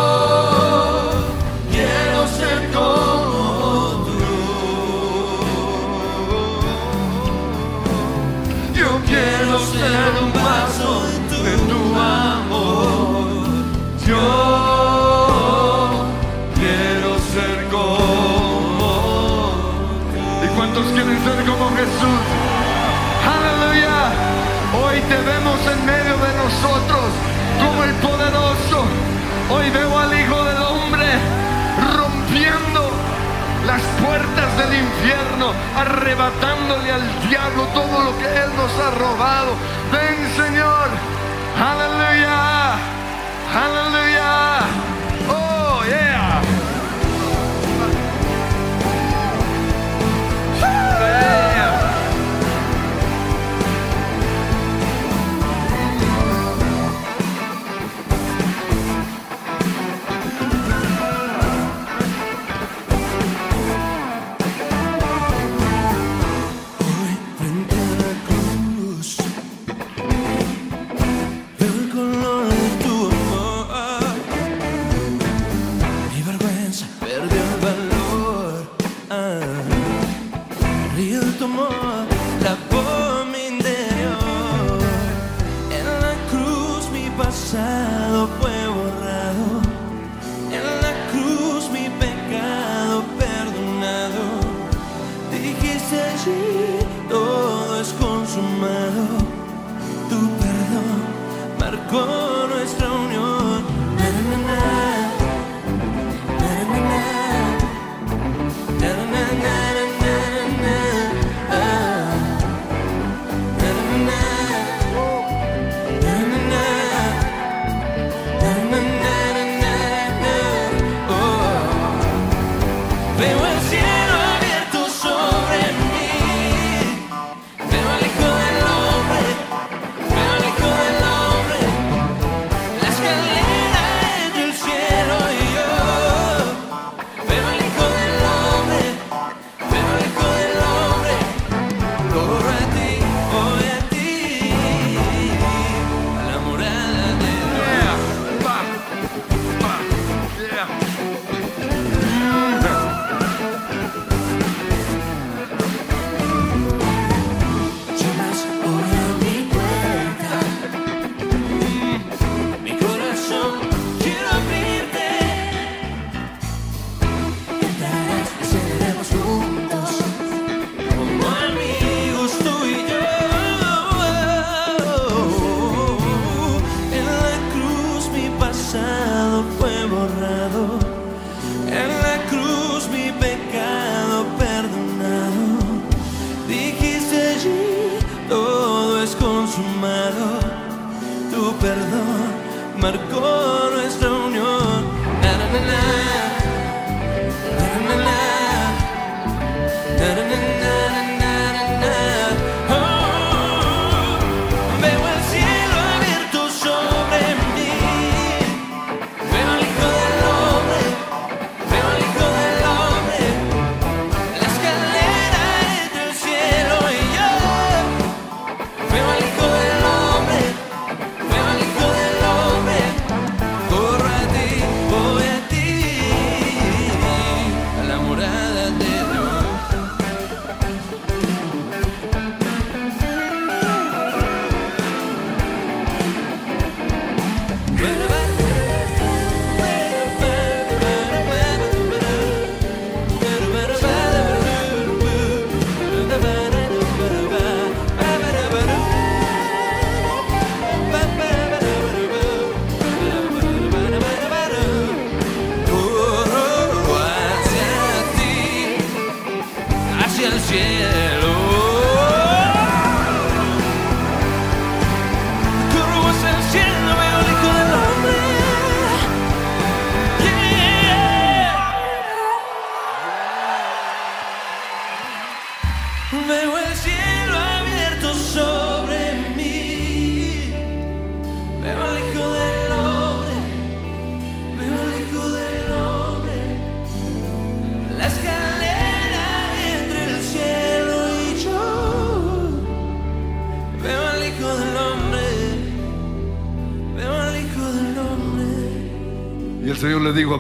arrebatándole 35.76 36.92
al 36.92 37.28
diablo 37.28 37.64
todo 37.74 38.04
lo 38.04 38.18
que 38.18 38.24
Él 38.24 38.50
nos 38.56 38.72
ha 38.80 38.90
robado. 38.90 39.52
Ven 39.92 40.44
Señor. 40.44 40.88
Aleluya. 41.58 42.74
Aleluya. 43.54 44.85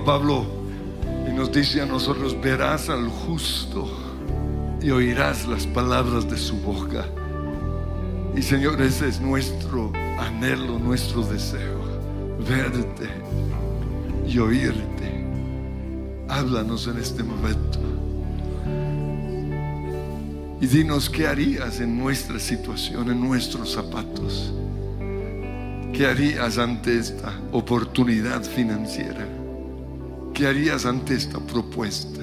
Pablo 0.06 0.46
y 1.28 1.34
nos 1.34 1.50
dice 1.50 1.82
a 1.82 1.84
nosotros, 1.84 2.40
verás 2.40 2.88
al 2.88 3.08
justo 3.08 3.90
y 4.80 4.90
oirás 4.90 5.48
las 5.48 5.66
palabras 5.66 6.30
de 6.30 6.38
su 6.38 6.58
boca. 6.58 7.04
Y 8.36 8.40
Señor, 8.40 8.80
ese 8.80 9.08
es 9.08 9.20
nuestro 9.20 9.92
anhelo, 10.20 10.78
nuestro 10.78 11.22
deseo, 11.22 11.80
verte 12.48 13.08
y 14.28 14.38
oírte. 14.38 15.26
Háblanos 16.28 16.86
en 16.86 16.98
este 16.98 17.24
momento. 17.24 17.80
Y 20.60 20.66
dinos 20.68 21.10
qué 21.10 21.26
harías 21.26 21.80
en 21.80 21.98
nuestra 21.98 22.38
situación, 22.38 23.10
en 23.10 23.20
nuestros 23.20 23.72
zapatos. 23.72 24.54
¿Qué 25.92 26.06
harías 26.06 26.58
ante 26.58 26.96
esta 26.96 27.32
oportunidad 27.50 28.44
financiera? 28.44 29.35
¿Qué 30.36 30.46
harías 30.46 30.84
ante 30.84 31.14
esta 31.14 31.40
propuesta? 31.40 32.20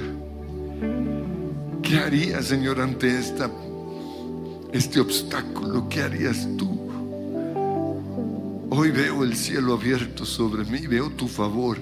¿Qué 1.81 1.97
harías, 1.97 2.45
Señor, 2.45 2.79
ante 2.79 3.17
esta, 3.17 3.49
este 4.71 4.99
obstáculo? 4.99 5.89
¿Qué 5.89 6.03
harías 6.03 6.47
tú? 6.55 6.79
Hoy 8.69 8.91
veo 8.91 9.23
el 9.23 9.35
cielo 9.35 9.73
abierto 9.73 10.25
sobre 10.25 10.63
mí, 10.63 10.85
veo 10.85 11.09
tu 11.09 11.27
favor, 11.27 11.79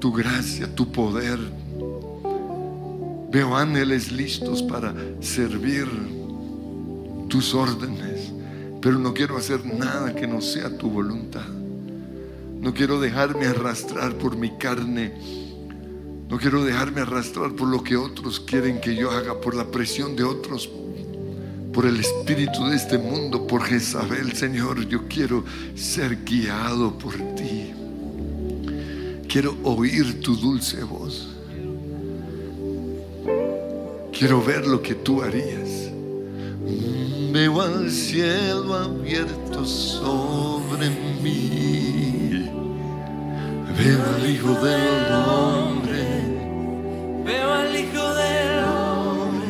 tu 0.00 0.12
gracia, 0.12 0.66
tu 0.74 0.90
poder. 0.90 1.38
Veo 3.30 3.56
ángeles 3.56 4.10
listos 4.10 4.64
para 4.64 4.92
servir 5.20 5.86
tus 7.28 7.54
órdenes, 7.54 8.32
pero 8.80 8.98
no 8.98 9.14
quiero 9.14 9.36
hacer 9.36 9.64
nada 9.64 10.12
que 10.12 10.26
no 10.26 10.40
sea 10.40 10.76
tu 10.76 10.90
voluntad. 10.90 11.46
No 12.60 12.74
quiero 12.74 12.98
dejarme 12.98 13.46
arrastrar 13.46 14.18
por 14.18 14.36
mi 14.36 14.50
carne. 14.58 15.51
No 16.32 16.38
quiero 16.38 16.64
dejarme 16.64 17.02
arrastrar 17.02 17.52
por 17.52 17.68
lo 17.68 17.84
que 17.84 17.94
otros 17.94 18.40
quieren 18.40 18.80
que 18.80 18.96
yo 18.96 19.10
haga, 19.10 19.38
por 19.38 19.54
la 19.54 19.66
presión 19.66 20.16
de 20.16 20.24
otros, 20.24 20.66
por 21.74 21.84
el 21.84 22.00
espíritu 22.00 22.64
de 22.68 22.76
este 22.76 22.96
mundo, 22.96 23.46
por 23.46 23.62
Jezabel, 23.62 24.32
Señor. 24.32 24.88
Yo 24.88 25.06
quiero 25.08 25.44
ser 25.74 26.24
guiado 26.24 26.96
por 26.96 27.12
ti. 27.34 27.74
Quiero 29.28 29.58
oír 29.62 30.22
tu 30.22 30.34
dulce 30.34 30.82
voz. 30.84 31.28
Quiero 34.18 34.42
ver 34.42 34.66
lo 34.66 34.80
que 34.80 34.94
tú 34.94 35.22
harías. 35.22 35.90
Veo 37.30 37.60
al 37.60 37.90
cielo 37.90 38.72
abierto 38.72 39.66
sobre 39.66 40.88
mí. 41.22 42.48
Veo 43.76 44.02
al 44.14 44.30
Hijo 44.30 44.54
del 44.64 45.12
Hombre 45.12 45.61
Veo 47.32 47.50
al 47.50 47.74
Hijo 47.74 48.14
del 48.14 48.64
Hombre. 48.64 49.48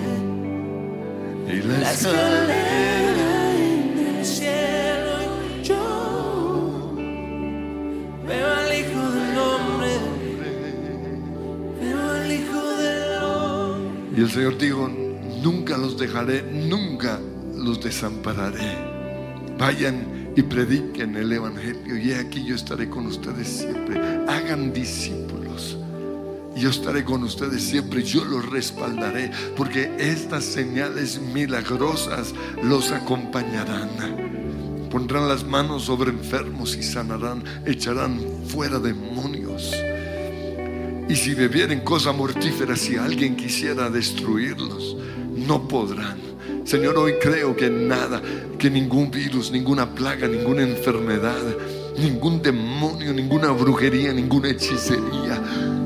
y 1.48 1.62
la 1.62 1.90
escalera. 1.90 3.54
entre 3.58 4.20
el 4.20 4.24
cielo 4.24 5.14
y 5.60 5.64
yo. 5.64 6.94
Veo 8.28 8.48
al 8.54 8.70
Hijo 8.78 9.02
del 9.10 9.38
Hombre. 9.38 9.90
Veo 11.80 12.00
al 12.12 12.32
Hijo 12.32 12.62
del 12.76 13.22
Hombre. 13.24 14.16
Y 14.16 14.20
el 14.20 14.30
Señor 14.30 14.58
dijo, 14.58 14.88
nunca 15.42 15.76
los 15.76 15.98
dejaré, 15.98 16.42
nunca 16.52 17.18
los 17.56 17.82
desampararé. 17.82 18.78
Vayan 19.58 20.30
y 20.36 20.42
prediquen 20.42 21.16
el 21.16 21.32
Evangelio 21.32 21.98
y 21.98 22.12
he 22.12 22.16
aquí 22.20 22.44
yo 22.44 22.54
estaré 22.54 22.88
con 22.88 23.06
ustedes 23.06 23.48
siempre. 23.48 24.00
Hagan 24.28 24.72
discípulos. 24.72 25.31
Yo 26.56 26.70
estaré 26.70 27.04
con 27.04 27.22
ustedes 27.24 27.62
siempre, 27.62 28.02
yo 28.02 28.24
los 28.24 28.48
respaldaré, 28.50 29.30
porque 29.56 29.90
estas 29.98 30.44
señales 30.44 31.20
milagrosas 31.20 32.34
los 32.62 32.92
acompañarán. 32.92 33.90
Pondrán 34.90 35.28
las 35.28 35.44
manos 35.44 35.84
sobre 35.84 36.10
enfermos 36.10 36.76
y 36.76 36.82
sanarán, 36.82 37.42
echarán 37.64 38.20
fuera 38.46 38.78
demonios. 38.78 39.72
Y 41.08 41.16
si 41.16 41.34
bebieren 41.34 41.80
cosa 41.80 42.12
mortífera, 42.12 42.76
si 42.76 42.96
alguien 42.96 43.34
quisiera 43.34 43.88
destruirlos, 43.88 44.96
no 45.34 45.66
podrán. 45.66 46.18
Señor, 46.64 46.96
hoy 46.98 47.14
creo 47.20 47.56
que 47.56 47.68
nada, 47.68 48.22
que 48.58 48.70
ningún 48.70 49.10
virus, 49.10 49.50
ninguna 49.50 49.94
plaga, 49.94 50.28
ninguna 50.28 50.62
enfermedad, 50.62 51.42
ningún 51.98 52.40
demonio, 52.40 53.12
ninguna 53.12 53.50
brujería, 53.50 54.12
ninguna 54.12 54.50
hechicería, 54.50 55.42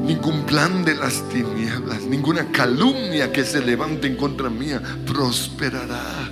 ningún 0.06 0.44
plan 0.44 0.84
de 0.84 0.94
las 0.94 1.28
tinieblas, 1.28 2.02
ninguna 2.02 2.50
calumnia 2.52 3.32
que 3.32 3.44
se 3.44 3.60
levante 3.64 4.06
en 4.06 4.16
contra 4.16 4.48
mía 4.48 4.80
prosperará. 5.04 6.30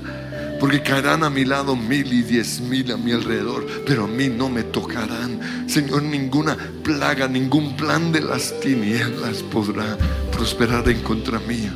Porque 0.60 0.80
caerán 0.80 1.24
a 1.24 1.30
mi 1.30 1.44
lado 1.44 1.74
mil 1.74 2.10
y 2.12 2.22
diez 2.22 2.60
mil 2.60 2.90
a 2.92 2.96
mi 2.96 3.12
alrededor, 3.12 3.66
pero 3.84 4.04
a 4.04 4.06
mí 4.06 4.28
no 4.28 4.48
me 4.48 4.62
tocarán. 4.62 5.68
Señor, 5.68 6.04
ninguna 6.04 6.56
plaga, 6.82 7.26
ningún 7.28 7.76
plan 7.76 8.12
de 8.12 8.20
las 8.20 8.58
tinieblas 8.60 9.42
podrá 9.42 9.98
prosperar 10.32 10.88
en 10.88 11.00
contra 11.00 11.40
mía. 11.40 11.74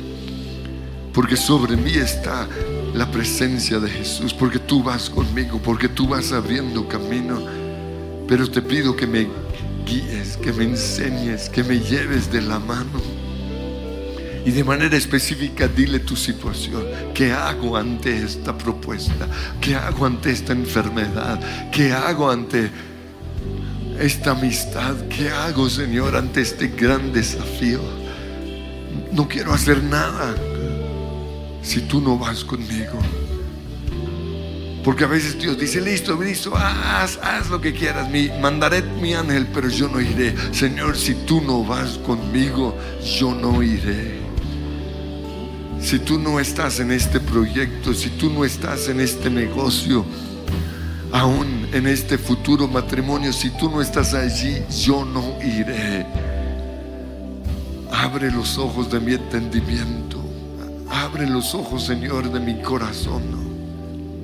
Porque 1.13 1.35
sobre 1.35 1.75
mí 1.75 1.91
está 1.91 2.47
la 2.93 3.11
presencia 3.11 3.79
de 3.79 3.89
Jesús, 3.89 4.33
porque 4.33 4.59
tú 4.59 4.81
vas 4.81 5.09
conmigo, 5.09 5.59
porque 5.61 5.89
tú 5.89 6.07
vas 6.07 6.31
abriendo 6.31 6.87
camino. 6.87 7.41
Pero 8.27 8.49
te 8.49 8.61
pido 8.61 8.95
que 8.95 9.05
me 9.05 9.27
guíes, 9.89 10.37
que 10.37 10.53
me 10.53 10.65
enseñes, 10.65 11.49
que 11.49 11.63
me 11.63 11.79
lleves 11.79 12.31
de 12.31 12.41
la 12.41 12.59
mano 12.59 13.01
Y 14.45 14.51
de 14.51 14.63
manera 14.63 14.95
específica 14.95 15.67
dile 15.67 15.99
tu 15.99 16.15
situación. 16.15 16.83
¿Qué 17.13 17.31
hago 17.31 17.75
ante 17.75 18.23
esta 18.23 18.57
propuesta? 18.57 19.27
¿Qué 19.59 19.75
hago 19.75 20.05
ante 20.05 20.31
esta 20.31 20.53
enfermedad? 20.53 21.39
¿Qué 21.71 21.91
hago 21.91 22.29
ante 22.31 22.71
esta 23.99 24.31
amistad? 24.31 24.95
¿Qué 25.09 25.29
hago, 25.29 25.69
Señor, 25.69 26.15
ante 26.15 26.41
este 26.41 26.69
gran 26.69 27.11
desafío? 27.11 27.81
No 29.11 29.27
quiero 29.27 29.53
hacer 29.53 29.83
nada 29.83 30.35
si 31.61 31.81
tú 31.81 31.99
no 31.99 32.17
vas 32.17 32.43
conmigo. 32.45 32.99
Porque 34.89 35.03
a 35.03 35.07
veces 35.07 35.37
Dios 35.37 35.55
dice, 35.55 35.81
listo, 35.81 36.19
listo, 36.19 36.57
haz, 36.57 37.19
haz 37.21 37.47
lo 37.51 37.61
que 37.61 37.73
quieras, 37.73 38.09
mi, 38.09 38.27
mandaré 38.41 38.81
mi 38.81 39.13
ángel, 39.13 39.45
pero 39.53 39.69
yo 39.69 39.87
no 39.87 40.01
iré. 40.01 40.33
Señor, 40.51 40.97
si 40.97 41.13
tú 41.13 41.41
no 41.41 41.63
vas 41.63 41.99
conmigo, 41.99 42.75
yo 43.19 43.35
no 43.35 43.61
iré. 43.61 44.19
Si 45.79 45.99
tú 45.99 46.17
no 46.17 46.39
estás 46.39 46.79
en 46.79 46.91
este 46.91 47.19
proyecto, 47.19 47.93
si 47.93 48.09
tú 48.09 48.31
no 48.31 48.43
estás 48.43 48.87
en 48.87 48.99
este 48.99 49.29
negocio, 49.29 50.03
aún 51.11 51.67
en 51.71 51.85
este 51.85 52.17
futuro 52.17 52.67
matrimonio, 52.67 53.31
si 53.31 53.51
tú 53.51 53.69
no 53.69 53.83
estás 53.83 54.15
allí, 54.15 54.63
yo 54.75 55.05
no 55.05 55.37
iré. 55.43 56.03
Abre 57.91 58.31
los 58.31 58.57
ojos 58.57 58.89
de 58.89 58.99
mi 58.99 59.13
entendimiento. 59.13 60.19
Abre 60.89 61.29
los 61.29 61.53
ojos, 61.53 61.85
Señor, 61.85 62.31
de 62.31 62.39
mi 62.39 62.59
corazón. 62.63 63.48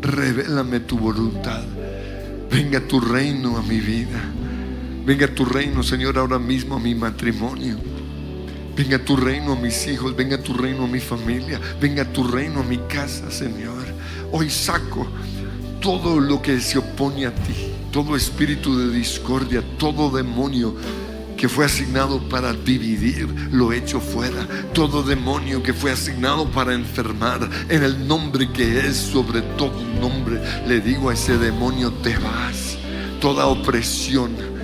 Revélame 0.06 0.82
tu 0.82 0.99
voluntad. 0.99 1.64
Venga 2.51 2.80
tu 2.80 2.99
reino 2.99 3.58
a 3.58 3.64
mi 3.64 3.80
vida. 3.80 4.22
Venga 5.03 5.28
tu 5.28 5.45
reino, 5.45 5.82
Señor, 5.82 6.20
ahora 6.20 6.38
mismo 6.38 6.76
a 6.76 6.80
mi 6.80 6.93
matrimonio. 6.93 7.76
Venga 8.76 8.99
tu 8.99 9.16
reino 9.16 9.53
a 9.53 9.56
mis 9.56 9.88
hijos. 9.88 10.16
Venga 10.16 10.38
tu 10.38 10.53
reino 10.53 10.84
a 10.84 10.88
mi 10.88 10.99
familia. 10.99 11.60
Venga 11.82 12.06
tu 12.06 12.24
reino 12.24 12.60
a 12.60 12.64
mi 12.64 12.78
casa, 12.88 13.32
Señor. 13.32 13.84
Hoy 14.32 14.51
saco 14.51 15.08
todo 15.82 16.20
lo 16.20 16.39
que 16.39 16.60
se 16.60 16.78
opone 16.78 17.26
a 17.26 17.34
ti. 17.34 17.74
Todo 17.91 18.16
espíritu 18.16 18.78
de 18.78 18.91
discordia, 18.95 19.64
todo 19.80 20.16
demonio 20.16 20.76
que 21.38 21.50
fue 21.50 21.66
asignado 21.66 22.20
para 22.30 22.54
dividir, 22.54 23.28
lo 23.52 23.74
echo 23.74 24.00
fuera. 24.00 24.48
Todo 24.74 25.04
demonio 25.04 25.62
que 25.62 25.74
fue 25.74 25.92
asignado 25.92 26.50
para 26.50 26.74
enfermar, 26.74 27.50
en 27.70 27.84
el 27.84 28.08
nombre 28.08 28.52
que 28.52 28.80
es 28.80 28.96
sobre 28.96 29.42
todo 29.58 29.84
nombre, 30.00 30.42
le 30.68 30.82
digo 30.82 31.10
a 31.10 31.14
ese 31.14 31.38
demonio, 31.38 31.92
te 31.92 32.18
vas. 32.18 32.78
Toda 33.20 33.48
opresión 33.48 34.55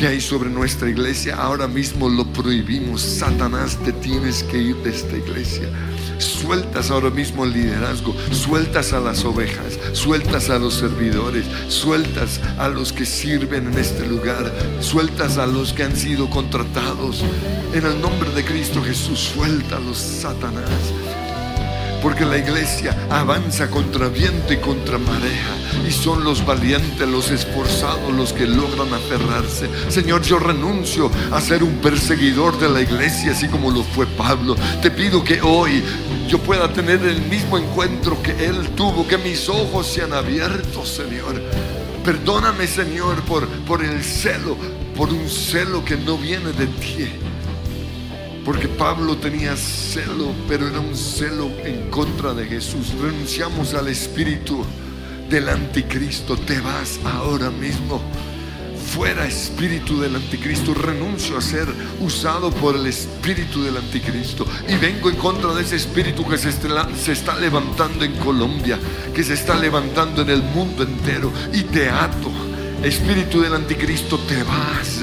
que 0.00 0.06
hay 0.06 0.20
sobre 0.22 0.48
nuestra 0.48 0.88
iglesia, 0.88 1.36
ahora 1.36 1.68
mismo 1.68 2.08
lo 2.08 2.24
prohibimos. 2.24 3.02
Satanás, 3.02 3.76
te 3.84 3.92
tienes 3.92 4.42
que 4.44 4.56
ir 4.56 4.76
de 4.76 4.88
esta 4.88 5.14
iglesia. 5.14 5.68
Sueltas 6.16 6.90
ahora 6.90 7.10
mismo 7.10 7.44
el 7.44 7.52
liderazgo, 7.52 8.16
sueltas 8.32 8.94
a 8.94 9.00
las 9.00 9.26
ovejas, 9.26 9.78
sueltas 9.92 10.48
a 10.48 10.58
los 10.58 10.72
servidores, 10.72 11.44
sueltas 11.68 12.40
a 12.56 12.68
los 12.68 12.94
que 12.94 13.04
sirven 13.04 13.66
en 13.66 13.78
este 13.78 14.06
lugar, 14.06 14.50
sueltas 14.80 15.36
a 15.36 15.46
los 15.46 15.74
que 15.74 15.82
han 15.82 15.94
sido 15.94 16.30
contratados. 16.30 17.22
En 17.74 17.84
el 17.84 18.00
nombre 18.00 18.30
de 18.30 18.42
Cristo 18.42 18.82
Jesús, 18.82 19.18
suéltalos, 19.34 19.98
Satanás. 19.98 20.70
Porque 22.02 22.24
la 22.24 22.38
iglesia 22.38 22.96
avanza 23.10 23.68
contra 23.68 24.08
viento 24.08 24.52
y 24.52 24.56
contra 24.56 24.98
marea. 24.98 25.56
Y 25.86 25.90
son 25.90 26.24
los 26.24 26.44
valientes, 26.44 27.06
los 27.06 27.30
esforzados, 27.30 28.12
los 28.14 28.32
que 28.32 28.46
logran 28.46 28.92
aferrarse. 28.94 29.68
Señor, 29.88 30.22
yo 30.22 30.38
renuncio 30.38 31.10
a 31.30 31.40
ser 31.40 31.62
un 31.62 31.76
perseguidor 31.76 32.58
de 32.58 32.68
la 32.68 32.80
iglesia, 32.80 33.32
así 33.32 33.48
como 33.48 33.70
lo 33.70 33.82
fue 33.82 34.06
Pablo. 34.06 34.56
Te 34.80 34.90
pido 34.90 35.22
que 35.22 35.40
hoy 35.42 35.82
yo 36.28 36.38
pueda 36.38 36.72
tener 36.72 37.04
el 37.04 37.20
mismo 37.22 37.58
encuentro 37.58 38.22
que 38.22 38.46
él 38.46 38.70
tuvo, 38.76 39.06
que 39.06 39.18
mis 39.18 39.48
ojos 39.48 39.86
sean 39.86 40.12
abiertos, 40.12 40.88
Señor. 40.88 41.42
Perdóname, 42.04 42.66
Señor, 42.66 43.20
por, 43.22 43.46
por 43.66 43.84
el 43.84 44.02
celo, 44.02 44.56
por 44.96 45.10
un 45.10 45.28
celo 45.28 45.84
que 45.84 45.96
no 45.96 46.16
viene 46.16 46.52
de 46.52 46.66
ti. 46.66 47.08
Porque 48.50 48.66
Pablo 48.66 49.16
tenía 49.16 49.56
celo, 49.56 50.34
pero 50.48 50.66
era 50.66 50.80
un 50.80 50.96
celo 50.96 51.52
en 51.64 51.88
contra 51.88 52.34
de 52.34 52.46
Jesús. 52.46 52.92
Renunciamos 53.00 53.74
al 53.74 53.86
espíritu 53.86 54.66
del 55.28 55.48
anticristo. 55.48 56.36
Te 56.36 56.58
vas 56.58 56.98
ahora 57.04 57.48
mismo. 57.48 58.02
Fuera 58.92 59.24
espíritu 59.24 60.00
del 60.00 60.16
anticristo. 60.16 60.74
Renuncio 60.74 61.38
a 61.38 61.40
ser 61.40 61.68
usado 62.00 62.50
por 62.50 62.74
el 62.74 62.86
espíritu 62.88 63.62
del 63.62 63.76
anticristo. 63.76 64.44
Y 64.68 64.74
vengo 64.78 65.10
en 65.10 65.14
contra 65.14 65.54
de 65.54 65.62
ese 65.62 65.76
espíritu 65.76 66.26
que 66.26 66.36
se 66.36 66.48
está, 66.48 67.38
levantando 67.38 68.04
en 68.04 68.16
Colombia, 68.16 68.80
que 69.14 69.22
se 69.22 69.34
está 69.34 69.56
levantando 69.60 70.22
en 70.22 70.30
el 70.30 70.42
mundo 70.42 70.82
entero. 70.82 71.32
Y 71.52 71.62
te 71.62 71.88
ato. 71.88 72.32
Espíritu 72.82 73.42
del 73.42 73.54
anticristo, 73.54 74.18
te 74.20 74.42
vas 74.42 75.02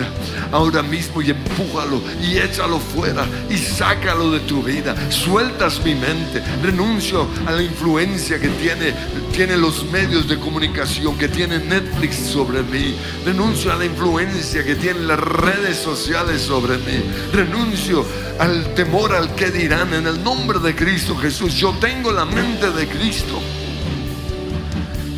ahora 0.52 0.82
mismo 0.82 1.22
y 1.22 1.30
empújalo 1.30 2.02
y 2.22 2.38
échalo 2.38 2.80
fuera 2.80 3.26
y 3.50 3.58
sácalo 3.58 4.32
de 4.32 4.40
tu 4.42 4.64
vida. 4.64 4.96
Sueltas 5.12 5.84
mi 5.84 5.94
mente. 5.94 6.42
Renuncio 6.64 7.28
a 7.46 7.52
la 7.52 7.62
influencia 7.62 8.40
que 8.40 8.50
tiene, 8.50 8.94
tiene 9.32 9.58
los 9.58 9.86
medios 9.92 10.28
de 10.28 10.40
comunicación, 10.40 11.18
que 11.18 11.28
tiene 11.28 11.60
Netflix 11.60 12.16
sobre 12.16 12.64
mí. 12.64 12.96
Renuncio 13.26 13.72
a 13.72 13.76
la 13.76 13.86
influencia 13.86 14.64
que 14.64 14.76
tienen 14.76 15.08
las 15.08 15.20
redes 15.20 15.78
sociales 15.78 16.42
sobre 16.42 16.78
mí. 16.80 17.04
Renuncio 17.32 18.04
al 18.40 18.74
temor 18.74 19.14
al 19.14 19.36
que 19.36 19.52
dirán 19.52 19.94
en 19.94 20.08
el 20.08 20.24
nombre 20.24 20.60
de 20.60 20.76
Cristo 20.76 21.16
Jesús. 21.16 21.54
Yo 21.54 21.74
tengo 21.80 22.12
la 22.12 22.26
mente 22.26 22.72
de 22.72 22.88
Cristo. 22.88 23.40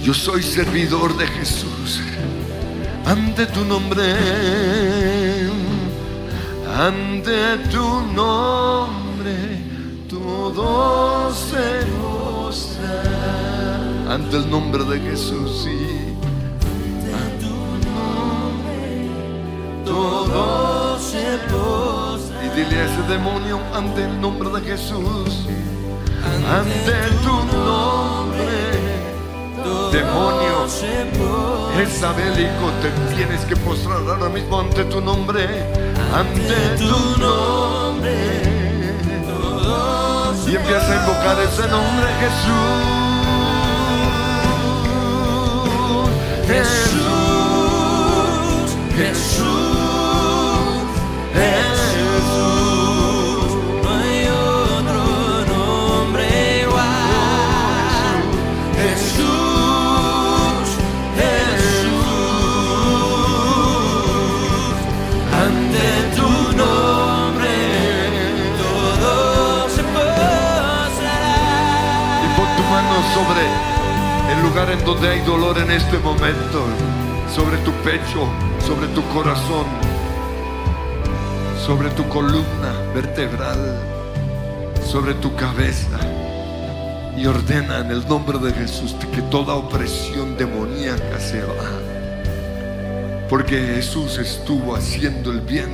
Yo 0.03 0.13
soy 0.13 0.43
servidor 0.43 1.15
de 1.17 1.27
Jesús 1.27 2.01
ante 3.05 3.45
tu 3.47 3.65
nombre, 3.65 4.13
ante 6.77 7.57
tu 7.71 8.01
nombre, 8.13 9.57
todo 10.07 11.33
se 11.33 11.85
mostrará. 11.97 14.13
Ante 14.13 14.37
el 14.37 14.49
nombre 14.49 14.83
de 14.83 14.99
Jesús, 14.99 15.63
sí. 15.63 16.15
Ante 17.13 17.45
tu 17.45 17.55
nombre, 17.89 19.09
todo 19.85 20.99
se 20.99 21.37
mostrará. 21.51 22.45
Y 22.45 22.47
dile 22.55 22.75
a 22.81 22.83
ese 22.85 23.01
demonio, 23.07 23.59
ante 23.73 24.03
el 24.05 24.21
nombre 24.21 24.49
de 24.49 24.61
Jesús, 24.61 25.47
ante 26.47 26.95
tu 27.23 27.35
nombre 27.55 28.68
demonio 29.91 30.67
Jezabelico, 31.75 32.71
te 32.81 32.89
tienes 33.15 33.41
que 33.45 33.55
postrar 33.55 33.97
ahora 34.07 34.29
mismo 34.29 34.59
ante 34.59 34.83
tu 34.85 35.01
nombre, 35.01 35.47
ante 36.13 36.77
tu 36.77 37.17
nombre. 37.19 38.13
Y 40.47 40.55
empieza 40.55 40.91
a 40.91 40.95
invocar 40.95 41.37
ese 41.41 41.67
nombre. 41.67 42.07
Jesús, 42.19 42.83
Jesús, 46.47 47.05
Jesús. 48.95 49.58
Sobre 73.19 74.33
el 74.33 74.41
lugar 74.43 74.69
en 74.69 74.85
donde 74.85 75.09
hay 75.09 75.19
dolor 75.21 75.57
en 75.57 75.71
este 75.71 75.97
momento, 75.97 76.63
sobre 77.35 77.57
tu 77.57 77.71
pecho, 77.83 78.29
sobre 78.65 78.87
tu 78.89 79.03
corazón, 79.09 79.65
sobre 81.65 81.89
tu 81.89 82.07
columna 82.07 82.71
vertebral, 82.93 83.77
sobre 84.85 85.15
tu 85.15 85.35
cabeza. 85.35 85.99
Y 87.17 87.25
ordena 87.25 87.79
en 87.79 87.91
el 87.91 88.07
nombre 88.07 88.39
de 88.39 88.53
Jesús 88.53 88.95
que 89.13 89.21
toda 89.23 89.55
opresión 89.55 90.37
demoníaca 90.37 91.19
se 91.19 91.41
va. 91.41 91.71
Porque 93.29 93.57
Jesús 93.75 94.17
estuvo 94.17 94.75
haciendo 94.75 95.31
el 95.31 95.41
bien 95.41 95.69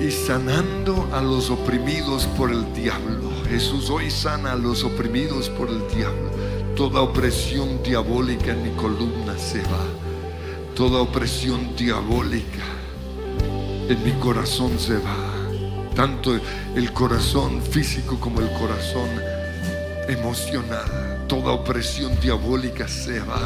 y 0.00 0.12
sanando 0.12 1.08
a 1.12 1.20
los 1.20 1.50
oprimidos 1.50 2.26
por 2.36 2.52
el 2.52 2.72
diablo. 2.72 3.35
Jesús 3.48 3.90
hoy 3.90 4.10
sana 4.10 4.52
a 4.52 4.56
los 4.56 4.82
oprimidos 4.82 5.48
por 5.50 5.68
el 5.68 5.86
diablo. 5.88 6.30
Toda 6.74 7.00
opresión 7.00 7.82
diabólica 7.82 8.52
en 8.52 8.62
mi 8.62 8.70
columna 8.70 9.38
se 9.38 9.62
va. 9.62 9.84
Toda 10.74 11.00
opresión 11.00 11.74
diabólica 11.76 12.64
en 13.88 14.04
mi 14.04 14.12
corazón 14.20 14.78
se 14.78 14.94
va. 14.98 15.32
tanto 15.94 16.38
el 16.74 16.92
corazón 16.92 17.62
físico 17.62 18.20
como 18.20 18.40
el 18.40 18.50
corazón 18.52 19.08
emocional. 20.08 21.24
Toda 21.26 21.52
opresión 21.52 22.18
diabólica 22.20 22.86
se 22.86 23.20
va 23.20 23.40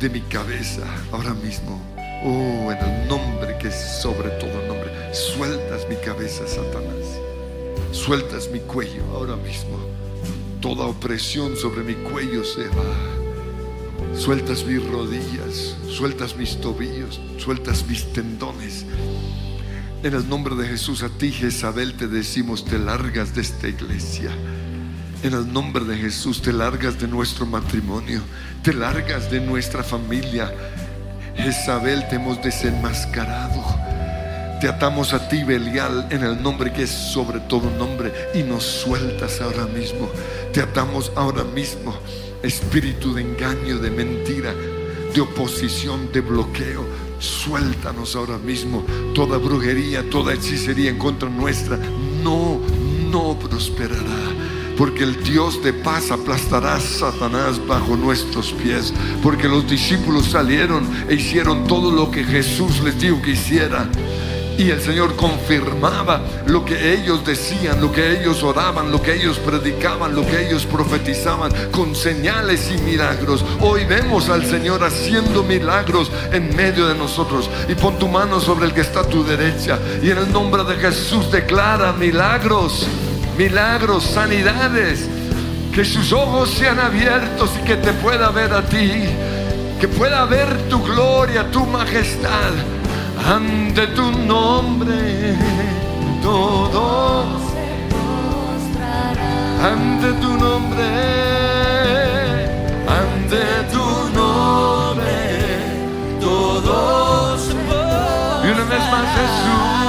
de 0.00 0.08
mi 0.08 0.20
cabeza 0.22 0.82
ahora 1.12 1.34
mismo. 1.34 1.80
Oh, 2.24 2.72
en 2.72 2.78
el 2.78 3.08
nombre 3.08 3.56
que 3.58 3.68
es 3.68 4.00
sobre 4.02 4.30
todo 4.30 4.66
nombre. 4.66 4.90
Sueltas 5.14 5.86
mi 5.88 5.96
cabeza, 5.96 6.46
Satanás. 6.46 7.29
Sueltas 7.92 8.48
mi 8.52 8.60
cuello 8.60 9.04
ahora 9.12 9.36
mismo. 9.36 9.78
Toda 10.60 10.86
opresión 10.86 11.56
sobre 11.56 11.82
mi 11.82 11.94
cuello 11.94 12.44
se 12.44 12.68
va. 12.68 14.16
Sueltas 14.16 14.64
mis 14.64 14.84
rodillas, 14.86 15.76
sueltas 15.88 16.36
mis 16.36 16.60
tobillos, 16.60 17.20
sueltas 17.38 17.84
mis 17.86 18.12
tendones. 18.12 18.84
En 20.02 20.14
el 20.14 20.28
nombre 20.28 20.54
de 20.54 20.66
Jesús 20.66 21.02
a 21.02 21.08
ti, 21.08 21.32
Jezabel, 21.32 21.94
te 21.94 22.06
decimos, 22.06 22.64
te 22.64 22.78
largas 22.78 23.34
de 23.34 23.42
esta 23.42 23.68
iglesia. 23.68 24.30
En 25.22 25.34
el 25.34 25.52
nombre 25.52 25.84
de 25.84 25.96
Jesús 25.96 26.40
te 26.40 26.52
largas 26.52 26.98
de 26.98 27.08
nuestro 27.08 27.44
matrimonio, 27.44 28.22
te 28.62 28.72
largas 28.72 29.30
de 29.30 29.40
nuestra 29.40 29.82
familia. 29.82 30.52
Jezabel, 31.36 32.08
te 32.08 32.16
hemos 32.16 32.40
desenmascarado. 32.42 33.89
Te 34.60 34.68
atamos 34.68 35.14
a 35.14 35.26
ti, 35.26 35.42
Belial, 35.42 36.06
en 36.10 36.22
el 36.22 36.42
nombre 36.42 36.70
que 36.70 36.82
es 36.82 36.90
sobre 36.90 37.40
todo 37.40 37.70
nombre, 37.70 38.12
y 38.34 38.42
nos 38.42 38.62
sueltas 38.62 39.40
ahora 39.40 39.64
mismo. 39.64 40.10
Te 40.52 40.60
atamos 40.60 41.10
ahora 41.16 41.44
mismo, 41.44 41.94
espíritu 42.42 43.14
de 43.14 43.22
engaño, 43.22 43.78
de 43.78 43.90
mentira, 43.90 44.52
de 45.14 45.20
oposición, 45.22 46.12
de 46.12 46.20
bloqueo. 46.20 46.84
Suéltanos 47.18 48.14
ahora 48.14 48.36
mismo 48.36 48.84
toda 49.14 49.38
brujería, 49.38 50.04
toda 50.10 50.34
hechicería 50.34 50.90
en 50.90 50.98
contra 50.98 51.30
nuestra. 51.30 51.78
No, 52.22 52.60
no 53.10 53.38
prosperará. 53.38 54.28
Porque 54.76 55.04
el 55.04 55.24
Dios 55.24 55.62
de 55.62 55.72
paz 55.72 56.10
aplastará 56.10 56.74
a 56.74 56.80
Satanás 56.80 57.66
bajo 57.66 57.96
nuestros 57.96 58.52
pies. 58.52 58.92
Porque 59.22 59.48
los 59.48 59.66
discípulos 59.66 60.26
salieron 60.26 60.86
e 61.08 61.14
hicieron 61.14 61.66
todo 61.66 61.90
lo 61.90 62.10
que 62.10 62.24
Jesús 62.24 62.82
les 62.82 63.00
dijo 63.00 63.22
que 63.22 63.30
hicieran. 63.30 63.90
Y 64.60 64.70
el 64.70 64.82
Señor 64.82 65.16
confirmaba 65.16 66.20
lo 66.44 66.66
que 66.66 66.92
ellos 66.92 67.24
decían, 67.24 67.80
lo 67.80 67.90
que 67.90 68.20
ellos 68.20 68.42
oraban, 68.42 68.92
lo 68.92 69.00
que 69.00 69.14
ellos 69.14 69.38
predicaban, 69.38 70.14
lo 70.14 70.20
que 70.26 70.46
ellos 70.46 70.66
profetizaban 70.66 71.50
con 71.70 71.96
señales 71.96 72.70
y 72.70 72.76
milagros. 72.82 73.42
Hoy 73.60 73.86
vemos 73.86 74.28
al 74.28 74.44
Señor 74.44 74.84
haciendo 74.84 75.42
milagros 75.42 76.12
en 76.30 76.54
medio 76.54 76.88
de 76.88 76.94
nosotros. 76.94 77.48
Y 77.70 77.74
pon 77.74 77.98
tu 77.98 78.06
mano 78.06 78.38
sobre 78.38 78.66
el 78.66 78.74
que 78.74 78.82
está 78.82 79.00
a 79.00 79.08
tu 79.08 79.24
derecha. 79.24 79.78
Y 80.02 80.10
en 80.10 80.18
el 80.18 80.30
nombre 80.30 80.62
de 80.64 80.76
Jesús 80.76 81.32
declara 81.32 81.94
milagros, 81.94 82.86
milagros, 83.38 84.04
sanidades. 84.04 85.08
Que 85.74 85.86
sus 85.86 86.12
ojos 86.12 86.50
sean 86.50 86.78
abiertos 86.80 87.48
y 87.58 87.64
que 87.64 87.76
te 87.76 87.94
pueda 87.94 88.28
ver 88.28 88.52
a 88.52 88.60
ti. 88.60 89.06
Que 89.80 89.88
pueda 89.88 90.26
ver 90.26 90.68
tu 90.68 90.82
gloria, 90.82 91.50
tu 91.50 91.64
majestad 91.64 92.52
ante 93.26 93.86
tu 93.88 94.10
nombre 94.12 95.36
todo 96.22 97.24
se 97.50 97.68
postrará. 97.92 99.32
ante 99.72 100.12
tu 100.20 100.36
nombre 100.36 100.88
ante 102.86 103.42
tu 103.72 103.86
nombre 104.18 105.14
Todo 106.20 107.38
se 107.38 107.52
y 107.52 108.50
una 108.52 108.64
vez 108.64 108.84
más 108.90 109.06
Jesús, 109.16 109.80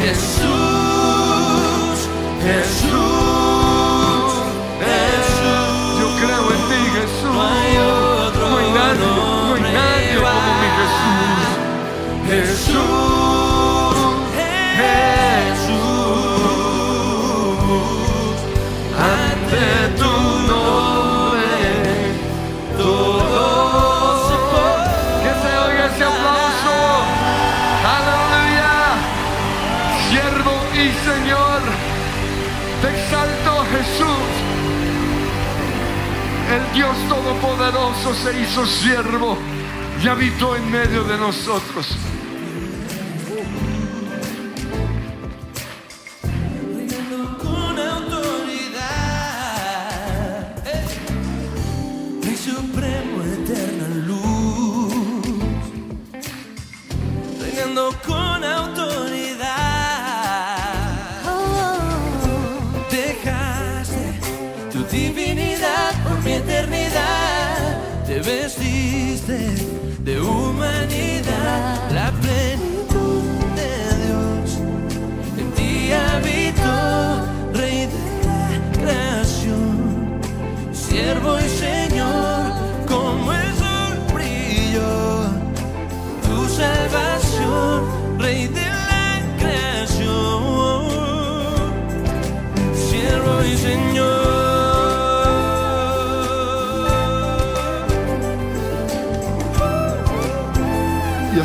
Jesús, 0.00 1.98
Jesús. 2.42 3.13
Jesús 12.26 13.34
Jesús, 15.54 15.94
ante 18.98 19.66
tu 19.98 20.12
nombre 20.48 21.48
todo 22.78 23.44
que 25.22 25.32
se 25.42 25.50
oiga 25.58 25.84
ese 25.86 26.04
aplauso 26.04 26.76
aleluya. 27.96 28.74
Siervo 30.08 30.54
y 30.72 30.76
Señor 31.04 31.60
te 32.80 32.88
exalto 32.88 33.50
Jesús. 33.72 34.30
El 36.54 36.62
Dios 36.74 36.96
Todopoderoso 37.08 38.14
se 38.14 38.30
hizo 38.40 38.66
siervo 38.66 39.38
y 40.04 40.08
habitó 40.08 40.54
en 40.54 40.70
medio 40.70 41.02
de 41.04 41.16
nosotros 41.16 41.96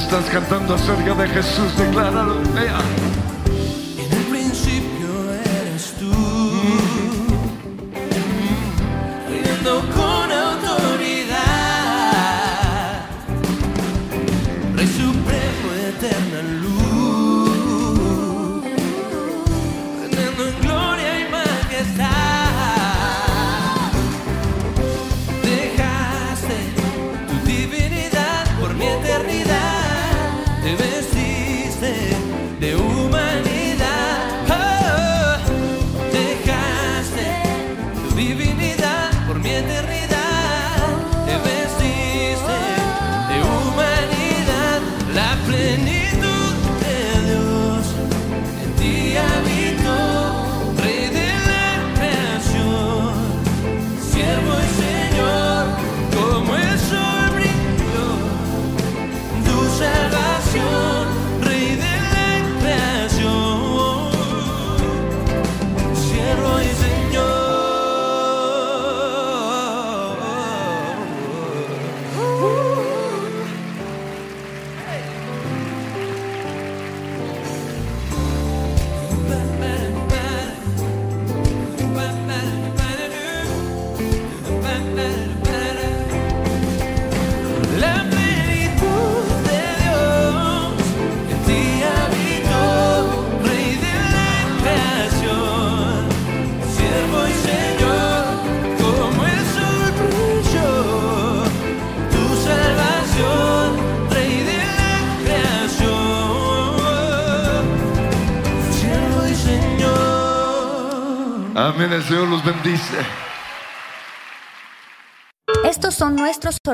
estás 0.10 0.28
cantando 0.32 0.74
acerca 0.74 1.14
de 1.14 1.28
Jesús 1.28 1.78
decláralo 1.78 2.42
vea 2.56 2.99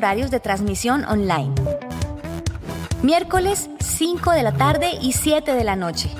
horarios 0.06 0.30
de 0.30 0.39
transmisión 0.39 1.03
online. 1.06 1.51
Miércoles 3.01 3.72
5 3.80 4.34
de 4.34 4.43
la 4.43 4.51
tarde 4.51 4.91
y 5.01 5.14
7 5.14 5.56
de 5.56 5.64
la 5.64 5.76
noche. 5.76 6.12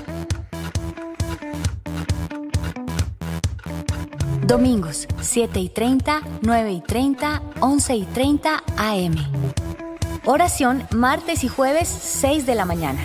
Domingos 4.44 5.06
7 5.20 5.60
y 5.60 5.68
30, 5.68 6.20
9 6.42 6.72
y 6.72 6.80
30, 6.80 7.42
11 7.60 7.94
y 7.94 8.04
30 8.06 8.64
AM. 8.76 9.14
Oración 10.24 10.84
martes 10.92 11.44
y 11.44 11.48
jueves 11.48 11.86
6 11.86 12.44
de 12.44 12.56
la 12.56 12.64
mañana. 12.64 12.98